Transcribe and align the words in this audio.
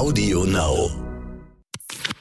Audio 0.00 0.46
Now. 0.46 0.99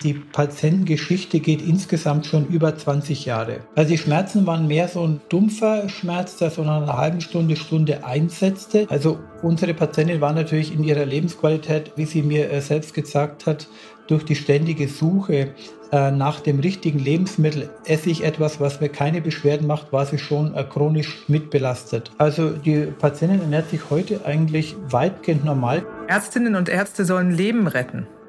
Die 0.04 0.14
Patientengeschichte 0.14 1.42
geht 1.42 1.62
insgesamt 1.62 2.26
schon 2.26 2.48
über 2.48 2.78
20 2.78 3.26
Jahre. 3.26 3.58
Also 3.76 3.90
die 3.92 3.98
Schmerzen 3.98 4.46
waren 4.48 4.66
mehr 4.66 4.88
so 4.88 5.05
ein 5.05 5.20
dumpfer 5.28 5.89
Schmerz, 5.89 6.38
der 6.38 6.52
so 6.52 6.64
nach 6.64 6.82
einer 6.82 6.98
halben 6.98 7.20
Stunde, 7.20 7.57
Stunde 7.57 8.05
einsetzte. 8.05 8.88
Also 8.89 9.20
unsere 9.41 9.73
Patientin 9.73 10.21
war 10.21 10.32
natürlich 10.32 10.73
in 10.73 10.86
ihrer 10.86 11.05
Lebensqualität, 11.05 11.91
wie 11.98 12.05
sie 12.05 12.21
mir 12.21 12.50
äh, 12.50 12.62
selbst 12.62 12.93
gesagt 12.93 13.46
hat, 13.46 13.68
durch 14.07 14.23
die 14.23 14.36
ständige 14.36 14.88
Suche 14.88 15.50
äh, 15.91 16.11
nach 16.11 16.39
dem 16.39 16.61
richtigen 16.61 17.00
Lebensmittel 17.00 17.70
esse 17.86 18.09
ich 18.09 18.23
etwas, 18.23 18.61
was 18.61 18.79
mir 18.79 18.89
keine 18.89 19.20
Beschwerden 19.20 19.68
macht, 19.68 19.91
war 19.91 20.05
sie 20.05 20.18
schon 20.18 20.55
äh, 20.55 20.63
chronisch 20.63 21.25
mitbelastet. 21.27 22.11
Also 22.18 22.52
die 22.52 22.88
Patientin 22.97 23.41
ernährt 23.41 23.70
sich 23.70 23.81
heute 23.89 24.25
eigentlich 24.25 24.75
weitgehend 24.89 25.43
normal. 25.43 25.86
Ärztinnen 26.07 26.55
und 26.55 26.70
Ärzte 26.70 27.04
sollen 27.04 27.31
Leben 27.31 27.68
retten. 27.68 28.07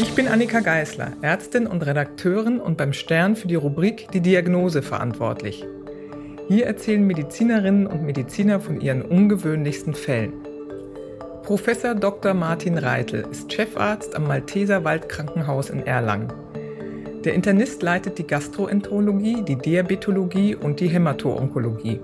Ich 0.00 0.14
bin 0.14 0.28
Annika 0.28 0.60
Geißler, 0.60 1.14
Ärztin 1.22 1.66
und 1.66 1.84
Redakteurin 1.84 2.60
und 2.60 2.76
beim 2.76 2.92
Stern 2.92 3.34
für 3.34 3.48
die 3.48 3.56
Rubrik 3.56 4.06
Die 4.12 4.20
Diagnose 4.20 4.80
verantwortlich. 4.80 5.66
Hier 6.46 6.66
erzählen 6.66 7.04
Medizinerinnen 7.04 7.88
und 7.88 8.04
Mediziner 8.04 8.60
von 8.60 8.80
ihren 8.80 9.02
ungewöhnlichsten 9.02 9.94
Fällen. 9.94 10.34
Professor 11.42 11.96
Dr. 11.96 12.32
Martin 12.32 12.78
Reitel 12.78 13.26
ist 13.28 13.52
Chefarzt 13.52 14.14
am 14.14 14.28
Malteser 14.28 14.84
Waldkrankenhaus 14.84 15.68
in 15.68 15.84
Erlangen. 15.84 16.32
Der 17.24 17.34
Internist 17.34 17.82
leitet 17.82 18.18
die 18.18 18.26
Gastroenterologie, 18.26 19.42
die 19.42 19.56
Diabetologie 19.56 20.54
und 20.54 20.78
die 20.78 20.88
Hämato-Onkologie. 20.88 21.98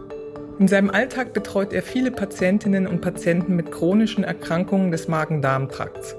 In 0.59 0.67
seinem 0.67 0.91
Alltag 0.91 1.33
betreut 1.33 1.72
er 1.72 1.83
viele 1.83 2.11
Patientinnen 2.11 2.89
und 2.89 3.03
Patienten 3.03 3.55
mit 3.55 3.70
chronischen 3.70 4.25
Erkrankungen 4.25 4.91
des 4.91 5.06
Magen-Darm-Trakts 5.06 6.17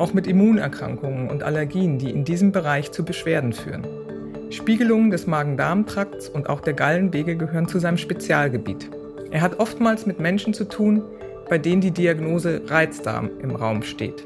auch 0.00 0.14
mit 0.14 0.26
Immunerkrankungen 0.26 1.28
und 1.28 1.42
Allergien, 1.42 1.98
die 1.98 2.10
in 2.10 2.24
diesem 2.24 2.52
Bereich 2.52 2.90
zu 2.90 3.04
Beschwerden 3.04 3.52
führen. 3.52 3.86
Spiegelungen 4.50 5.10
des 5.10 5.26
Magen-Darm-Trakts 5.26 6.28
und 6.28 6.48
auch 6.48 6.60
der 6.60 6.72
Gallenwege 6.72 7.36
gehören 7.36 7.68
zu 7.68 7.78
seinem 7.78 7.98
Spezialgebiet. 7.98 8.90
Er 9.30 9.42
hat 9.42 9.60
oftmals 9.60 10.06
mit 10.06 10.18
Menschen 10.18 10.54
zu 10.54 10.64
tun, 10.64 11.02
bei 11.48 11.58
denen 11.58 11.80
die 11.80 11.92
Diagnose 11.92 12.62
Reizdarm 12.66 13.30
im 13.42 13.54
Raum 13.54 13.82
steht. 13.82 14.24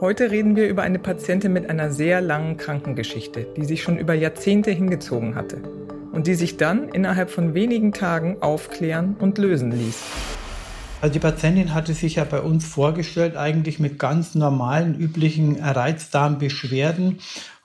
Heute 0.00 0.30
reden 0.30 0.56
wir 0.56 0.68
über 0.68 0.82
eine 0.82 0.98
Patientin 0.98 1.52
mit 1.52 1.68
einer 1.68 1.90
sehr 1.90 2.20
langen 2.20 2.56
Krankengeschichte, 2.56 3.46
die 3.56 3.64
sich 3.64 3.82
schon 3.82 3.98
über 3.98 4.14
Jahrzehnte 4.14 4.70
hingezogen 4.70 5.34
hatte 5.34 5.58
und 6.12 6.26
die 6.26 6.34
sich 6.34 6.56
dann 6.56 6.88
innerhalb 6.88 7.30
von 7.30 7.54
wenigen 7.54 7.92
Tagen 7.92 8.36
aufklären 8.40 9.16
und 9.18 9.38
lösen 9.38 9.72
ließ. 9.72 10.41
Also 11.02 11.14
die 11.14 11.18
Patientin 11.18 11.74
hatte 11.74 11.94
sich 11.94 12.14
ja 12.14 12.24
bei 12.24 12.40
uns 12.40 12.64
vorgestellt, 12.64 13.36
eigentlich 13.36 13.80
mit 13.80 13.98
ganz 13.98 14.36
normalen, 14.36 14.94
üblichen 14.94 15.60
Reizdarmbeschwerden. 15.60 17.18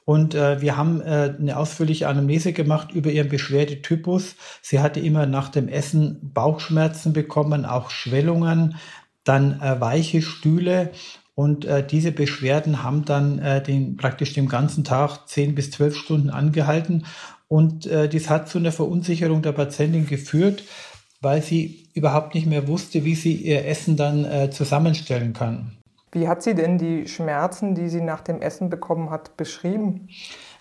Und 0.06 0.34
äh, 0.34 0.60
wir 0.60 0.76
haben 0.76 1.02
äh, 1.02 1.36
eine 1.38 1.56
ausführliche 1.56 2.08
Anamnese 2.08 2.52
gemacht 2.52 2.92
über 2.94 3.12
ihren 3.12 3.30
Beschwerdetypus. 3.30 4.38
Sie 4.64 4.80
hatte 4.80 5.00
immer 5.02 5.28
nach 5.28 5.50
dem 5.50 5.68
Essen 5.68 6.18
Bauchschmerzen 6.34 7.14
bekommen, 7.14 7.66
auch 7.66 7.92
Schwellungen, 7.92 8.78
dann 9.24 9.62
äh, 9.62 9.80
weiche 9.80 10.24
Stühle. 10.24 10.90
Und 11.36 11.64
äh, 11.66 11.86
diese 11.86 12.12
Beschwerden 12.12 12.82
haben 12.82 13.06
dann 13.06 13.38
äh, 13.38 13.62
den, 13.62 13.98
praktisch 13.98 14.34
den 14.34 14.50
ganzen 14.50 14.84
Tag 14.84 15.28
zehn 15.28 15.54
bis 15.54 15.70
zwölf 15.70 15.96
Stunden 15.96 16.32
angehalten. 16.32 17.06
Und 17.48 17.86
äh, 17.86 18.10
dies 18.10 18.32
hat 18.32 18.50
zu 18.50 18.58
einer 18.58 18.72
Verunsicherung 18.72 19.44
der 19.44 19.52
Patientin 19.52 20.08
geführt 20.08 20.64
weil 21.22 21.42
sie 21.42 21.87
überhaupt 21.98 22.36
nicht 22.36 22.48
mehr 22.48 22.68
wusste, 22.68 23.04
wie 23.04 23.16
sie 23.16 23.34
ihr 23.34 23.66
Essen 23.66 23.98
dann 23.98 24.24
äh, 24.24 24.50
zusammenstellen 24.50 25.34
kann. 25.34 25.74
Wie 26.12 26.28
hat 26.28 26.42
sie 26.42 26.56
denn 26.56 26.78
die 26.78 27.08
Schmerzen, 27.08 27.76
die 27.76 27.90
sie 27.90 28.02
nach 28.02 28.22
dem 28.22 28.42
Essen 28.42 28.70
bekommen 28.70 29.10
hat, 29.10 29.36
beschrieben? 29.36 30.08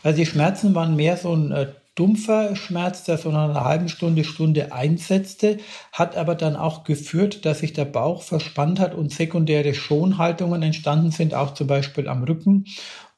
Also 0.02 0.19
die 0.19 0.26
Schmerzen 0.26 0.74
waren 0.74 0.97
mehr 0.97 1.16
so 1.16 1.32
ein 1.34 1.52
äh, 1.52 1.66
dumpfer 1.96 2.54
Schmerz, 2.54 3.02
der 3.02 3.18
so 3.18 3.32
nach 3.32 3.50
einer 3.50 3.64
halben 3.64 3.88
Stunde, 3.88 4.22
Stunde 4.22 4.72
einsetzte, 4.72 5.58
hat 5.92 6.16
aber 6.16 6.36
dann 6.36 6.54
auch 6.54 6.84
geführt, 6.84 7.44
dass 7.44 7.58
sich 7.58 7.72
der 7.72 7.86
Bauch 7.86 8.22
verspannt 8.22 8.78
hat 8.78 8.94
und 8.94 9.12
sekundäre 9.12 9.74
Schonhaltungen 9.74 10.62
entstanden 10.62 11.10
sind, 11.10 11.34
auch 11.34 11.54
zum 11.54 11.66
Beispiel 11.66 12.06
am 12.06 12.22
Rücken 12.22 12.66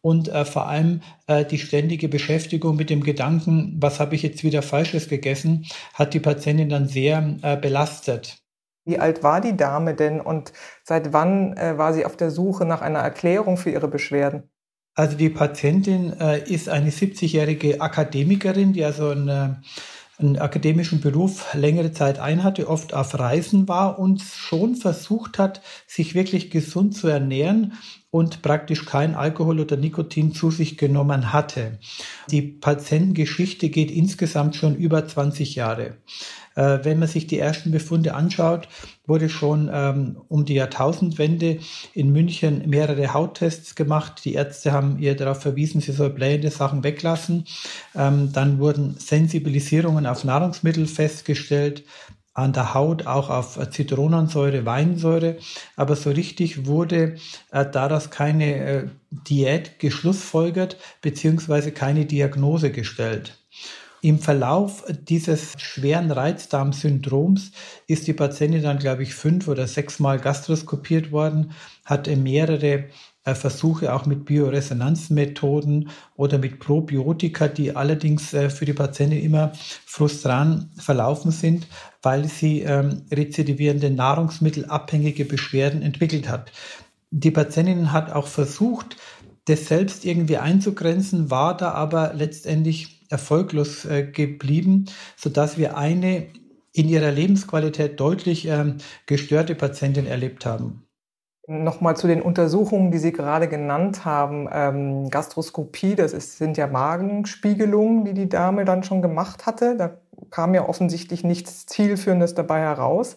und 0.01 0.29
äh, 0.29 0.45
vor 0.45 0.69
allem 0.69 1.01
äh, 1.27 1.45
die 1.45 1.59
ständige 1.59 2.09
Beschäftigung 2.09 2.77
mit 2.77 2.89
dem 2.89 3.03
Gedanken, 3.03 3.77
was 3.81 4.01
habe 4.01 4.15
ich 4.15 4.23
jetzt 4.23 4.45
wieder 4.45 4.63
Falsches 4.63 5.09
gegessen, 5.09 5.67
hat 5.95 6.15
die 6.15 6.21
Patientin 6.21 6.69
dann 6.69 6.89
sehr 6.89 7.37
äh, 7.43 7.57
belastet. 7.57 8.39
Wie 8.85 8.99
alt 8.99 9.23
war 9.23 9.41
die 9.41 9.57
Dame 9.57 9.95
denn 9.95 10.21
und 10.21 10.53
seit 10.83 11.13
wann 11.13 11.57
äh, 11.57 11.77
war 11.77 11.93
sie 11.93 12.07
auf 12.07 12.17
der 12.17 12.31
Suche 12.31 12.65
nach 12.65 12.81
einer 12.81 13.01
Erklärung 13.01 13.57
für 13.57 13.71
ihre 13.71 13.89
Beschwerden? 13.89 14.51
Also 14.99 15.17
die 15.17 15.31
Patientin 15.31 16.13
äh, 16.19 16.43
ist 16.53 16.69
eine 16.69 16.91
70-jährige 16.91 17.81
Akademikerin, 17.81 18.73
die 18.73 18.85
also 18.85 19.11
eine 19.11 19.63
einen 20.19 20.39
akademischen 20.39 21.01
Beruf 21.01 21.55
längere 21.55 21.93
Zeit 21.93 22.19
einhatte, 22.19 22.69
oft 22.69 22.93
auf 22.93 23.17
Reisen 23.17 23.69
war 23.69 24.01
und 24.01 24.21
schon 24.21 24.75
versucht 24.75 25.39
hat, 25.39 25.63
sich 25.87 26.15
wirklich 26.15 26.51
gesund 26.51 26.97
zu 26.97 27.07
ernähren 27.07 27.75
und 28.11 28.43
praktisch 28.43 28.85
kein 28.85 29.15
Alkohol 29.15 29.61
oder 29.61 29.77
Nikotin 29.77 30.35
zu 30.35 30.51
sich 30.51 30.77
genommen 30.77 31.33
hatte. 31.33 31.79
Die 32.31 32.43
Patientengeschichte 32.43 33.69
geht 33.69 33.93
insgesamt 33.93 34.57
schon 34.57 34.75
über 34.75 35.07
20 35.07 35.55
Jahre. 35.55 35.99
Äh, 36.59 36.85
wenn 36.85 36.99
man 36.99 37.07
sich 37.07 37.29
die 37.29 37.39
ersten 37.39 37.71
Befunde 37.71 38.15
anschaut, 38.15 38.69
wurde 39.07 39.29
schon 39.29 39.71
ähm, 39.73 40.17
um 40.27 40.45
die 40.45 40.55
Jahrtausendwende 40.55 41.61
in 41.95 42.11
München 42.11 42.69
mehrere 42.69 43.15
Hauttests 43.15 43.77
gemacht. 43.77 44.25
Die 44.25 44.35
Ärzte 44.35 44.73
haben 44.73 44.99
ihr 44.99 45.15
darauf 45.15 45.41
verwiesen, 45.41 45.81
sie 45.81 45.93
soll 45.93 46.11
blähende 46.11 46.51
Sachen 46.51 46.83
weglassen. 46.83 47.45
Ähm, 47.95 48.33
dann 48.33 48.59
wurden 48.59 48.97
Sensibilisierungen 48.99 50.05
auf 50.05 50.25
Nahrungsmittel 50.25 50.89
festgestellt 50.89 51.85
an 52.35 52.53
der 52.53 52.75
Haut 52.75 53.07
auch 53.07 53.31
auf 53.31 53.59
Zitronensäure, 53.71 54.67
Weinsäure, 54.67 55.37
aber 55.77 55.95
so 55.95 56.11
richtig 56.11 56.67
wurde 56.67 57.17
äh, 57.53 57.67
daraus 57.71 58.11
keine 58.11 58.55
äh, 58.57 58.87
Diät 59.11 59.79
geschlussfolgert 59.79 60.77
beziehungsweise 61.03 61.71
keine 61.71 62.05
Diagnose 62.05 62.73
gestellt. 62.73 63.39
Im 64.01 64.21
Verlauf 64.21 64.85
dieses 65.09 65.61
schweren 65.61 66.11
Reizdarmsyndroms 66.11 67.51
ist 67.87 68.07
die 68.07 68.13
Patientin 68.13 68.63
dann, 68.63 68.79
glaube 68.79 69.03
ich, 69.03 69.15
fünf 69.15 69.49
oder 69.49 69.67
sechsmal 69.67 70.21
gastroskopiert 70.21 71.11
worden, 71.11 71.53
hatte 71.85 72.15
mehrere 72.17 72.85
äh, 73.25 73.35
Versuche 73.35 73.93
auch 73.93 74.07
mit 74.07 74.25
Bioresonanzmethoden 74.25 75.91
oder 76.15 76.39
mit 76.39 76.61
Probiotika, 76.61 77.49
die 77.49 77.75
allerdings 77.75 78.33
äh, 78.35 78.51
für 78.51 78.65
die 78.65 78.73
Patientin 78.73 79.23
immer 79.23 79.53
frustrant 79.85 80.69
verlaufen 80.77 81.33
sind, 81.33 81.67
weil 82.01 82.27
sie 82.29 82.61
ähm, 82.61 83.03
rezidivierende 83.11 83.91
nahrungsmittelabhängige 83.91 85.25
Beschwerden 85.25 85.83
entwickelt 85.83 86.29
hat. 86.29 86.53
Die 87.11 87.31
Patientin 87.31 87.93
hat 87.93 88.13
auch 88.13 88.27
versucht, 88.27 88.97
das 89.47 89.67
selbst 89.67 90.05
irgendwie 90.05 90.37
einzugrenzen, 90.37 91.31
war 91.31 91.57
da 91.57 91.73
aber 91.73 92.13
letztendlich 92.15 92.98
erfolglos 93.09 93.85
äh, 93.85 94.05
geblieben, 94.05 94.87
sodass 95.17 95.59
wir 95.59 95.77
eine 95.77 96.27
in 96.73 96.89
ihrer 96.89 97.11
Lebensqualität 97.11 97.99
deutlich 97.99 98.47
ähm, 98.47 98.77
gestörte 99.07 99.55
Patientin 99.55 100.07
erlebt 100.07 100.47
haben. 100.47 100.85
Nochmal 101.51 101.97
zu 101.97 102.07
den 102.07 102.21
Untersuchungen, 102.21 102.91
die 102.91 102.99
Sie 102.99 103.11
gerade 103.11 103.49
genannt 103.49 104.05
haben. 104.05 104.49
Ähm, 104.53 105.09
Gastroskopie, 105.09 105.95
das 105.95 106.13
ist, 106.13 106.37
sind 106.37 106.59
ja 106.59 106.67
Magenspiegelungen, 106.67 108.05
die 108.05 108.13
die 108.13 108.29
Dame 108.29 108.67
dann 108.67 108.83
schon 108.85 109.01
gemacht 109.01 109.47
hatte. 109.47 109.75
Da 109.77 109.99
kam 110.31 110.55
ja 110.55 110.69
offensichtlich 110.69 111.25
nichts 111.25 111.65
Zielführendes 111.65 112.35
dabei 112.35 112.61
heraus. 112.61 113.17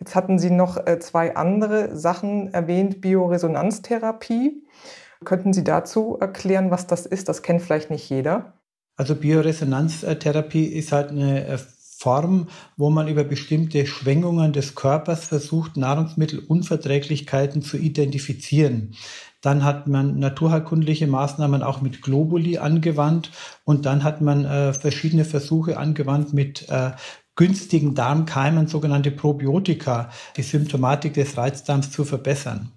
Jetzt 0.00 0.14
hatten 0.14 0.38
Sie 0.38 0.50
noch 0.50 0.86
äh, 0.86 0.98
zwei 1.00 1.36
andere 1.36 1.94
Sachen 1.96 2.52
erwähnt, 2.54 3.02
Bioresonanztherapie. 3.02 4.64
Könnten 5.24 5.52
Sie 5.52 5.64
dazu 5.64 6.16
erklären, 6.18 6.70
was 6.70 6.86
das 6.86 7.04
ist? 7.04 7.28
Das 7.28 7.42
kennt 7.42 7.60
vielleicht 7.62 7.90
nicht 7.90 8.08
jeder. 8.08 8.54
Also 8.96 9.14
Bioresonanztherapie 9.14 10.64
ist 10.64 10.92
halt 10.92 11.10
eine 11.10 11.46
äh, 11.46 11.58
Form, 11.98 12.48
wo 12.76 12.90
man 12.90 13.08
über 13.08 13.24
bestimmte 13.24 13.86
Schwingungen 13.86 14.52
des 14.52 14.74
Körpers 14.74 15.24
versucht, 15.26 15.76
Nahrungsmittelunverträglichkeiten 15.76 17.62
zu 17.62 17.78
identifizieren. 17.78 18.94
Dann 19.40 19.64
hat 19.64 19.86
man 19.86 20.18
naturheilkundliche 20.18 21.06
Maßnahmen 21.06 21.62
auch 21.62 21.80
mit 21.80 22.02
Globuli 22.02 22.58
angewandt 22.58 23.30
und 23.64 23.86
dann 23.86 24.04
hat 24.04 24.20
man 24.20 24.44
äh, 24.44 24.72
verschiedene 24.72 25.24
Versuche 25.24 25.78
angewandt 25.78 26.34
mit 26.34 26.68
äh, 26.68 26.92
günstigen 27.34 27.94
Darmkeimen, 27.94 28.66
sogenannte 28.66 29.10
Probiotika, 29.10 30.10
die 30.36 30.42
Symptomatik 30.42 31.14
des 31.14 31.36
Reizdarms 31.36 31.90
zu 31.90 32.04
verbessern. 32.04 32.72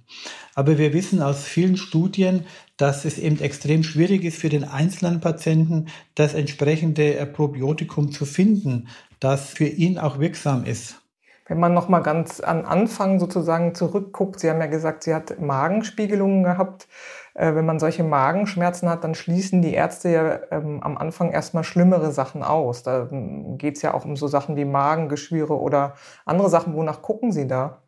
Aber 0.56 0.78
wir 0.78 0.94
wissen 0.94 1.22
aus 1.22 1.44
vielen 1.44 1.78
Studien, 1.78 2.46
dass 2.78 3.06
es 3.06 3.18
eben 3.18 3.40
extrem 3.40 3.84
schwierig 3.84 4.24
ist 4.24 4.38
für 4.38 4.50
den 4.50 4.64
einzelnen 4.64 5.20
Patienten, 5.20 5.88
das 6.16 6.34
entsprechende 6.34 7.16
äh, 7.18 7.26
Probiotikum 7.26 8.12
zu 8.12 8.26
finden, 8.26 8.88
das 9.20 9.50
für 9.50 9.68
ihn 9.68 9.98
auch 9.98 10.20
wirksam 10.20 10.66
ist. 10.66 11.02
Wenn 11.50 11.60
man 11.60 11.74
noch 11.74 11.90
mal 11.90 12.02
ganz 12.02 12.42
an 12.42 12.64
Anfang 12.64 13.20
sozusagen 13.20 13.74
zurückguckt, 13.74 14.40
Sie 14.40 14.50
haben 14.50 14.60
ja 14.60 14.68
gesagt, 14.68 15.04
Sie 15.04 15.16
hat 15.16 15.42
Magenspiegelungen 15.42 16.44
gehabt. 16.44 16.88
Äh, 17.34 17.56
wenn 17.56 17.66
man 17.66 17.80
solche 17.80 18.04
Magenschmerzen 18.04 18.88
hat, 18.88 19.04
dann 19.04 19.16
schließen 19.16 19.62
die 19.62 19.74
Ärzte 19.74 20.10
ja 20.10 20.40
ähm, 20.52 20.84
am 20.84 20.98
Anfang 20.98 21.32
erstmal 21.32 21.64
schlimmere 21.64 22.12
Sachen 22.12 22.44
aus. 22.44 22.84
Da 22.84 23.08
ähm, 23.12 23.58
geht 23.58 23.78
es 23.78 23.82
ja 23.82 23.94
auch 23.96 24.06
um 24.06 24.16
so 24.16 24.28
Sachen 24.28 24.58
wie 24.58 24.66
Magengeschwüre 24.66 25.60
oder 25.60 25.96
andere 26.26 26.50
Sachen. 26.50 26.74
Wonach 26.76 27.02
gucken 27.02 27.32
Sie 27.32 27.48
da? 27.48 27.82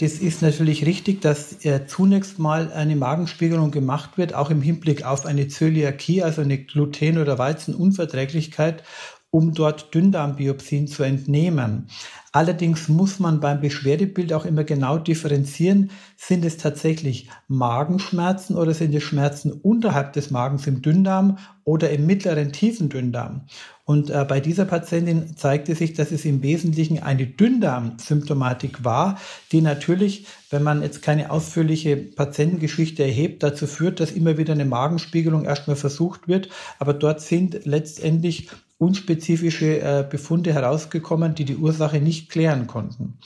Das 0.00 0.14
ist 0.14 0.42
natürlich 0.42 0.86
richtig, 0.86 1.20
dass 1.20 1.64
äh, 1.64 1.86
zunächst 1.86 2.38
mal 2.38 2.72
eine 2.72 2.94
Magenspiegelung 2.94 3.72
gemacht 3.72 4.16
wird, 4.16 4.32
auch 4.32 4.50
im 4.50 4.62
Hinblick 4.62 5.04
auf 5.04 5.26
eine 5.26 5.48
Zöliakie, 5.48 6.22
also 6.22 6.40
eine 6.40 6.58
Gluten- 6.58 7.18
oder 7.18 7.38
Weizenunverträglichkeit 7.38 8.84
um 9.30 9.52
dort 9.52 9.94
Dünndarmbiopsien 9.94 10.86
zu 10.86 11.02
entnehmen. 11.02 11.88
Allerdings 12.32 12.88
muss 12.88 13.18
man 13.18 13.40
beim 13.40 13.60
Beschwerdebild 13.60 14.32
auch 14.32 14.44
immer 14.44 14.64
genau 14.64 14.98
differenzieren, 14.98 15.90
sind 16.16 16.44
es 16.44 16.56
tatsächlich 16.56 17.28
Magenschmerzen 17.46 18.56
oder 18.56 18.74
sind 18.74 18.94
es 18.94 19.02
Schmerzen 19.02 19.52
unterhalb 19.52 20.12
des 20.12 20.30
Magens 20.30 20.66
im 20.66 20.82
Dünndarm 20.82 21.38
oder 21.64 21.90
im 21.90 22.06
mittleren 22.06 22.52
tiefen 22.52 22.88
Dünndarm. 22.88 23.46
Und 23.84 24.10
äh, 24.10 24.24
bei 24.28 24.40
dieser 24.40 24.66
Patientin 24.66 25.36
zeigte 25.36 25.74
sich, 25.74 25.94
dass 25.94 26.12
es 26.12 26.24
im 26.26 26.42
Wesentlichen 26.42 27.02
eine 27.02 27.26
Dünndarmsymptomatik 27.26 28.84
war, 28.84 29.18
die 29.50 29.62
natürlich, 29.62 30.26
wenn 30.50 30.62
man 30.62 30.82
jetzt 30.82 31.02
keine 31.02 31.30
ausführliche 31.30 31.96
Patientengeschichte 31.96 33.02
erhebt, 33.02 33.42
dazu 33.42 33.66
führt, 33.66 34.00
dass 34.00 34.12
immer 34.12 34.36
wieder 34.36 34.52
eine 34.52 34.66
Magenspiegelung 34.66 35.44
erstmal 35.44 35.76
versucht 35.76 36.28
wird. 36.28 36.50
Aber 36.78 36.92
dort 36.92 37.22
sind 37.22 37.64
letztendlich 37.64 38.48
unspezifische 38.78 39.80
äh, 39.80 40.06
Befunde 40.08 40.54
herausgekommen, 40.54 41.34
die 41.34 41.44
die 41.44 41.56
Ursache 41.56 41.98
nicht 41.98 42.30
klären 42.30 42.68
konnten. 42.68 43.18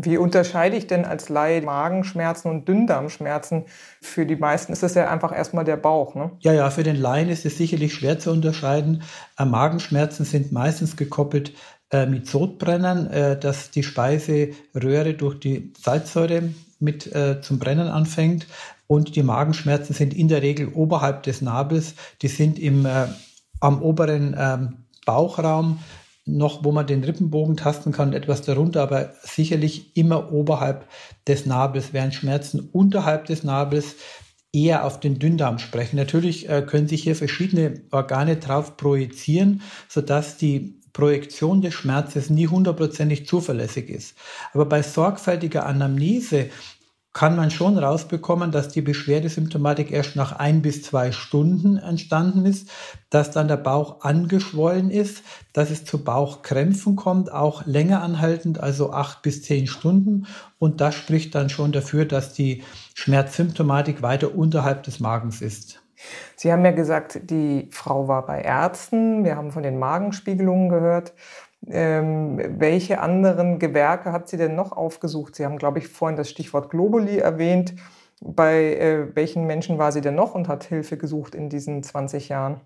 Wie 0.00 0.16
unterscheide 0.16 0.76
ich 0.76 0.86
denn 0.86 1.04
als 1.04 1.28
Laie 1.28 1.60
Magenschmerzen 1.60 2.48
und 2.48 2.68
Dünndarmschmerzen? 2.68 3.64
Für 4.00 4.24
die 4.26 4.36
meisten 4.36 4.72
ist 4.72 4.84
es 4.84 4.94
ja 4.94 5.10
einfach 5.10 5.36
erstmal 5.36 5.64
der 5.64 5.76
Bauch. 5.76 6.14
Ne? 6.14 6.30
Ja, 6.40 6.52
ja, 6.52 6.70
für 6.70 6.84
den 6.84 6.96
Laien 6.96 7.28
ist 7.28 7.44
es 7.44 7.58
sicherlich 7.58 7.94
schwer 7.94 8.20
zu 8.20 8.30
unterscheiden. 8.30 9.02
Äh, 9.36 9.44
Magenschmerzen 9.44 10.24
sind 10.24 10.52
meistens 10.52 10.96
gekoppelt 10.96 11.52
äh, 11.90 12.06
mit 12.06 12.28
Sodbrennen, 12.28 13.10
äh, 13.10 13.38
dass 13.38 13.72
die 13.72 13.82
Speiseröhre 13.82 15.14
durch 15.14 15.40
die 15.40 15.72
Salzsäure 15.80 16.44
mit 16.78 17.12
äh, 17.12 17.40
zum 17.40 17.58
Brennen 17.58 17.88
anfängt. 17.88 18.46
Und 18.86 19.16
die 19.16 19.22
Magenschmerzen 19.24 19.94
sind 19.94 20.14
in 20.14 20.28
der 20.28 20.42
Regel 20.42 20.68
oberhalb 20.68 21.24
des 21.24 21.42
Nabels. 21.42 21.94
Die 22.20 22.28
sind 22.28 22.58
im, 22.60 22.86
äh, 22.86 23.06
am 23.58 23.82
oberen 23.82 24.36
ähm, 24.38 24.81
Bauchraum 25.04 25.78
noch, 26.24 26.64
wo 26.64 26.70
man 26.70 26.86
den 26.86 27.02
Rippenbogen 27.02 27.56
tasten 27.56 27.92
kann, 27.92 28.12
etwas 28.12 28.42
darunter, 28.42 28.82
aber 28.82 29.12
sicherlich 29.22 29.96
immer 29.96 30.32
oberhalb 30.32 30.88
des 31.26 31.46
Nabels, 31.46 31.92
während 31.92 32.14
Schmerzen 32.14 32.68
unterhalb 32.72 33.26
des 33.26 33.42
Nabels 33.42 33.96
eher 34.52 34.84
auf 34.84 35.00
den 35.00 35.18
Dünndarm 35.18 35.58
sprechen. 35.58 35.96
Natürlich 35.96 36.48
äh, 36.48 36.62
können 36.62 36.86
sich 36.86 37.02
hier 37.02 37.16
verschiedene 37.16 37.82
Organe 37.90 38.36
drauf 38.36 38.76
projizieren, 38.76 39.62
sodass 39.88 40.36
die 40.36 40.80
Projektion 40.92 41.62
des 41.62 41.74
Schmerzes 41.74 42.28
nie 42.28 42.46
hundertprozentig 42.46 43.26
zuverlässig 43.26 43.88
ist. 43.88 44.14
Aber 44.52 44.66
bei 44.66 44.82
sorgfältiger 44.82 45.64
Anamnese 45.66 46.50
kann 47.12 47.36
man 47.36 47.50
schon 47.50 47.76
rausbekommen, 47.76 48.52
dass 48.52 48.68
die 48.68 48.80
Beschwerdesymptomatik 48.80 49.90
erst 49.90 50.16
nach 50.16 50.32
ein 50.32 50.62
bis 50.62 50.82
zwei 50.82 51.12
Stunden 51.12 51.76
entstanden 51.76 52.46
ist, 52.46 52.70
dass 53.10 53.30
dann 53.30 53.48
der 53.48 53.58
Bauch 53.58 54.00
angeschwollen 54.00 54.90
ist, 54.90 55.22
dass 55.52 55.70
es 55.70 55.84
zu 55.84 56.02
Bauchkrämpfen 56.02 56.96
kommt, 56.96 57.30
auch 57.30 57.66
länger 57.66 58.02
anhaltend, 58.02 58.60
also 58.60 58.92
acht 58.92 59.22
bis 59.22 59.42
zehn 59.42 59.66
Stunden. 59.66 60.26
Und 60.58 60.80
das 60.80 60.94
spricht 60.94 61.34
dann 61.34 61.50
schon 61.50 61.72
dafür, 61.72 62.06
dass 62.06 62.32
die 62.32 62.62
Schmerzsymptomatik 62.94 64.00
weiter 64.00 64.34
unterhalb 64.34 64.82
des 64.84 64.98
Magens 64.98 65.42
ist. 65.42 65.82
Sie 66.34 66.50
haben 66.50 66.64
ja 66.64 66.72
gesagt, 66.72 67.30
die 67.30 67.68
Frau 67.70 68.08
war 68.08 68.26
bei 68.26 68.40
Ärzten. 68.40 69.24
Wir 69.24 69.36
haben 69.36 69.52
von 69.52 69.62
den 69.62 69.78
Magenspiegelungen 69.78 70.68
gehört. 70.68 71.12
Ähm, 71.68 72.40
welche 72.58 73.00
anderen 73.00 73.58
Gewerke 73.58 74.12
hat 74.12 74.28
sie 74.28 74.36
denn 74.36 74.54
noch 74.54 74.72
aufgesucht? 74.72 75.36
Sie 75.36 75.44
haben, 75.44 75.58
glaube 75.58 75.78
ich, 75.78 75.88
vorhin 75.88 76.16
das 76.16 76.28
Stichwort 76.28 76.70
Globuli 76.70 77.18
erwähnt. 77.18 77.74
Bei 78.20 78.74
äh, 78.74 79.14
welchen 79.14 79.46
Menschen 79.46 79.78
war 79.78 79.92
sie 79.92 80.00
denn 80.00 80.14
noch 80.14 80.34
und 80.34 80.48
hat 80.48 80.64
Hilfe 80.64 80.96
gesucht 80.96 81.34
in 81.34 81.48
diesen 81.48 81.82
20 81.82 82.28
Jahren? 82.28 82.60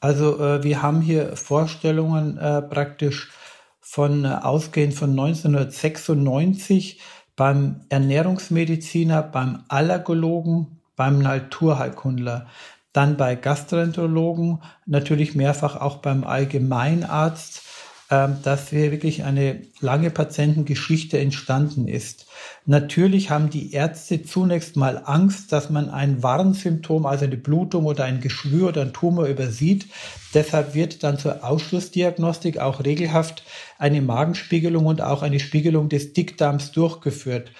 Also 0.00 0.38
äh, 0.38 0.62
wir 0.62 0.82
haben 0.82 1.00
hier 1.00 1.36
Vorstellungen 1.36 2.38
äh, 2.38 2.62
praktisch 2.62 3.32
von 3.80 4.24
äh, 4.24 4.28
ausgehend 4.28 4.94
von 4.94 5.10
1996 5.10 7.00
beim 7.36 7.82
Ernährungsmediziner, 7.88 9.22
beim 9.22 9.64
Allergologen, 9.68 10.80
beim 10.96 11.18
Naturheilkundler, 11.18 12.46
dann 12.92 13.16
bei 13.16 13.34
Gastroenterologen, 13.34 14.62
natürlich 14.86 15.34
mehrfach 15.34 15.76
auch 15.76 15.98
beim 15.98 16.24
Allgemeinarzt 16.24 17.65
dass 18.08 18.70
hier 18.70 18.92
wirklich 18.92 19.24
eine 19.24 19.62
lange 19.80 20.10
Patientengeschichte 20.10 21.18
entstanden 21.18 21.88
ist. 21.88 22.26
Natürlich 22.64 23.30
haben 23.30 23.50
die 23.50 23.72
Ärzte 23.72 24.22
zunächst 24.22 24.76
mal 24.76 25.02
Angst, 25.04 25.50
dass 25.50 25.70
man 25.70 25.90
ein 25.90 26.22
Warnsymptom, 26.22 27.04
also 27.04 27.24
eine 27.24 27.36
Blutung 27.36 27.84
oder 27.84 28.04
ein 28.04 28.20
Geschwür 28.20 28.68
oder 28.68 28.82
ein 28.82 28.92
Tumor 28.92 29.26
übersieht. 29.26 29.86
Deshalb 30.34 30.74
wird 30.74 31.02
dann 31.02 31.18
zur 31.18 31.44
Ausschlussdiagnostik 31.44 32.58
auch 32.58 32.84
regelhaft 32.84 33.42
eine 33.78 34.00
Magenspiegelung 34.02 34.86
und 34.86 35.02
auch 35.02 35.22
eine 35.22 35.40
Spiegelung 35.40 35.88
des 35.88 36.12
Dickdarms 36.12 36.70
durchgeführt. 36.70 37.50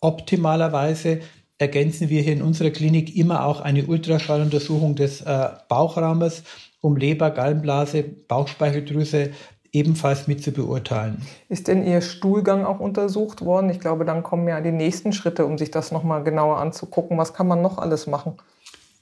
Optimalerweise 0.00 1.20
ergänzen 1.58 2.08
wir 2.08 2.22
hier 2.22 2.32
in 2.32 2.42
unserer 2.42 2.70
Klinik 2.70 3.16
immer 3.16 3.46
auch 3.46 3.60
eine 3.60 3.86
Ultraschalluntersuchung 3.86 4.96
des 4.96 5.20
äh, 5.20 5.50
Bauchraumes, 5.68 6.42
um 6.80 6.96
Leber, 6.96 7.30
Gallenblase, 7.30 8.02
Bauchspeicheldrüse 8.02 9.30
ebenfalls 9.72 10.28
mit 10.28 10.42
zu 10.44 10.52
beurteilen. 10.52 11.22
Ist 11.48 11.68
denn 11.68 11.86
Ihr 11.86 12.02
Stuhlgang 12.02 12.64
auch 12.64 12.78
untersucht 12.78 13.42
worden? 13.42 13.70
Ich 13.70 13.80
glaube, 13.80 14.04
dann 14.04 14.22
kommen 14.22 14.46
ja 14.46 14.60
die 14.60 14.72
nächsten 14.72 15.12
Schritte, 15.12 15.46
um 15.46 15.58
sich 15.58 15.70
das 15.70 15.92
nochmal 15.92 16.22
genauer 16.22 16.58
anzugucken. 16.58 17.18
Was 17.18 17.32
kann 17.32 17.48
man 17.48 17.62
noch 17.62 17.78
alles 17.78 18.06
machen? 18.06 18.34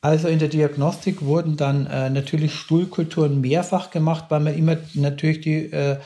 Also 0.02 0.28
in 0.28 0.38
der 0.38 0.48
Diagnostik 0.48 1.22
wurden 1.22 1.56
dann 1.56 1.86
äh, 1.86 2.08
natürlich 2.08 2.54
Stuhlkulturen 2.54 3.40
mehrfach 3.40 3.90
gemacht, 3.90 4.26
weil 4.30 4.40
man 4.40 4.54
immer 4.54 4.76
natürlich 4.94 5.42
die 5.42 5.72
äh, 5.72 5.98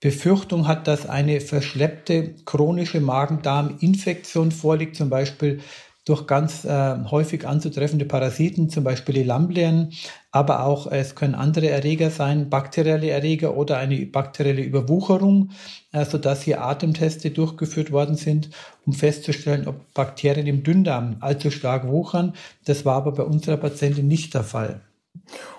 Befürchtung 0.00 0.66
hat, 0.66 0.88
dass 0.88 1.06
eine 1.06 1.40
verschleppte 1.40 2.34
chronische 2.44 3.00
Magen-Darm-Infektion 3.00 4.50
vorliegt, 4.50 4.96
zum 4.96 5.10
Beispiel 5.10 5.60
durch 6.04 6.26
ganz 6.26 6.64
äh, 6.64 6.96
häufig 7.10 7.46
anzutreffende 7.46 8.06
Parasiten, 8.06 8.70
zum 8.70 8.82
Beispiel 8.82 9.14
die 9.14 9.24
Lambleen, 9.24 9.92
aber 10.30 10.64
auch 10.64 10.86
es 10.90 11.14
können 11.14 11.34
andere 11.34 11.68
Erreger 11.70 12.10
sein, 12.10 12.50
bakterielle 12.50 13.08
Erreger 13.08 13.56
oder 13.56 13.78
eine 13.78 14.04
bakterielle 14.06 14.62
Überwucherung, 14.62 15.50
äh, 15.92 16.04
sodass 16.04 16.42
hier 16.42 16.62
Atemteste 16.62 17.30
durchgeführt 17.30 17.92
worden 17.92 18.16
sind, 18.16 18.50
um 18.86 18.92
festzustellen, 18.92 19.66
ob 19.66 19.76
Bakterien 19.94 20.46
im 20.46 20.62
Dünndarm 20.62 21.16
allzu 21.20 21.50
stark 21.50 21.88
wuchern. 21.88 22.34
Das 22.66 22.84
war 22.84 22.96
aber 22.96 23.12
bei 23.12 23.22
unserer 23.22 23.56
Patientin 23.56 24.06
nicht 24.06 24.34
der 24.34 24.44
Fall. 24.44 24.80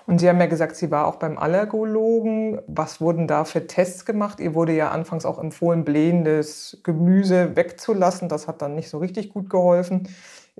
Und 0.06 0.18
Sie 0.18 0.28
haben 0.28 0.40
ja 0.40 0.46
gesagt, 0.46 0.76
Sie 0.76 0.90
war 0.90 1.06
auch 1.06 1.16
beim 1.16 1.38
Allergologen. 1.38 2.60
Was 2.66 3.00
wurden 3.00 3.26
da 3.26 3.44
für 3.44 3.66
Tests 3.66 4.04
gemacht? 4.04 4.40
Ihr 4.40 4.54
wurde 4.54 4.74
ja 4.74 4.90
anfangs 4.90 5.24
auch 5.24 5.38
empfohlen, 5.38 5.84
blähendes 5.84 6.80
Gemüse 6.82 7.56
wegzulassen. 7.56 8.28
Das 8.28 8.48
hat 8.48 8.62
dann 8.62 8.74
nicht 8.74 8.88
so 8.88 8.98
richtig 8.98 9.30
gut 9.30 9.50
geholfen. 9.50 10.08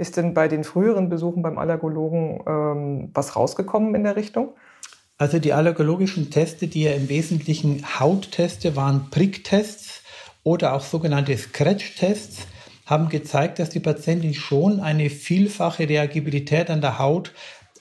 Ist 0.01 0.17
denn 0.17 0.33
bei 0.33 0.49
den 0.49 0.65
früheren 0.65 1.11
Besuchen 1.11 1.43
beim 1.43 1.59
Allergologen 1.59 2.41
ähm, 2.47 3.11
was 3.13 3.37
rausgekommen 3.37 3.95
in 3.95 4.03
der 4.03 4.17
Richtung? 4.17 4.55
Also 5.19 5.39
die 5.39 5.53
allergologischen 5.53 6.31
Teste, 6.31 6.69
die 6.69 6.85
ja 6.85 6.93
im 6.93 7.11
Wesentlichen 7.11 7.85
Hautteste 8.01 8.77
waren, 8.77 9.11
Pricktests 9.11 10.03
oder 10.43 10.73
auch 10.73 10.81
sogenannte 10.81 11.37
Scratch-Tests, 11.37 12.47
haben 12.87 13.11
gezeigt, 13.11 13.59
dass 13.59 13.69
die 13.69 13.81
Patientin 13.81 14.33
schon 14.33 14.81
eine 14.81 15.11
vielfache 15.11 15.87
Reagibilität 15.87 16.71
an 16.71 16.81
der 16.81 16.99
Haut 16.99 17.35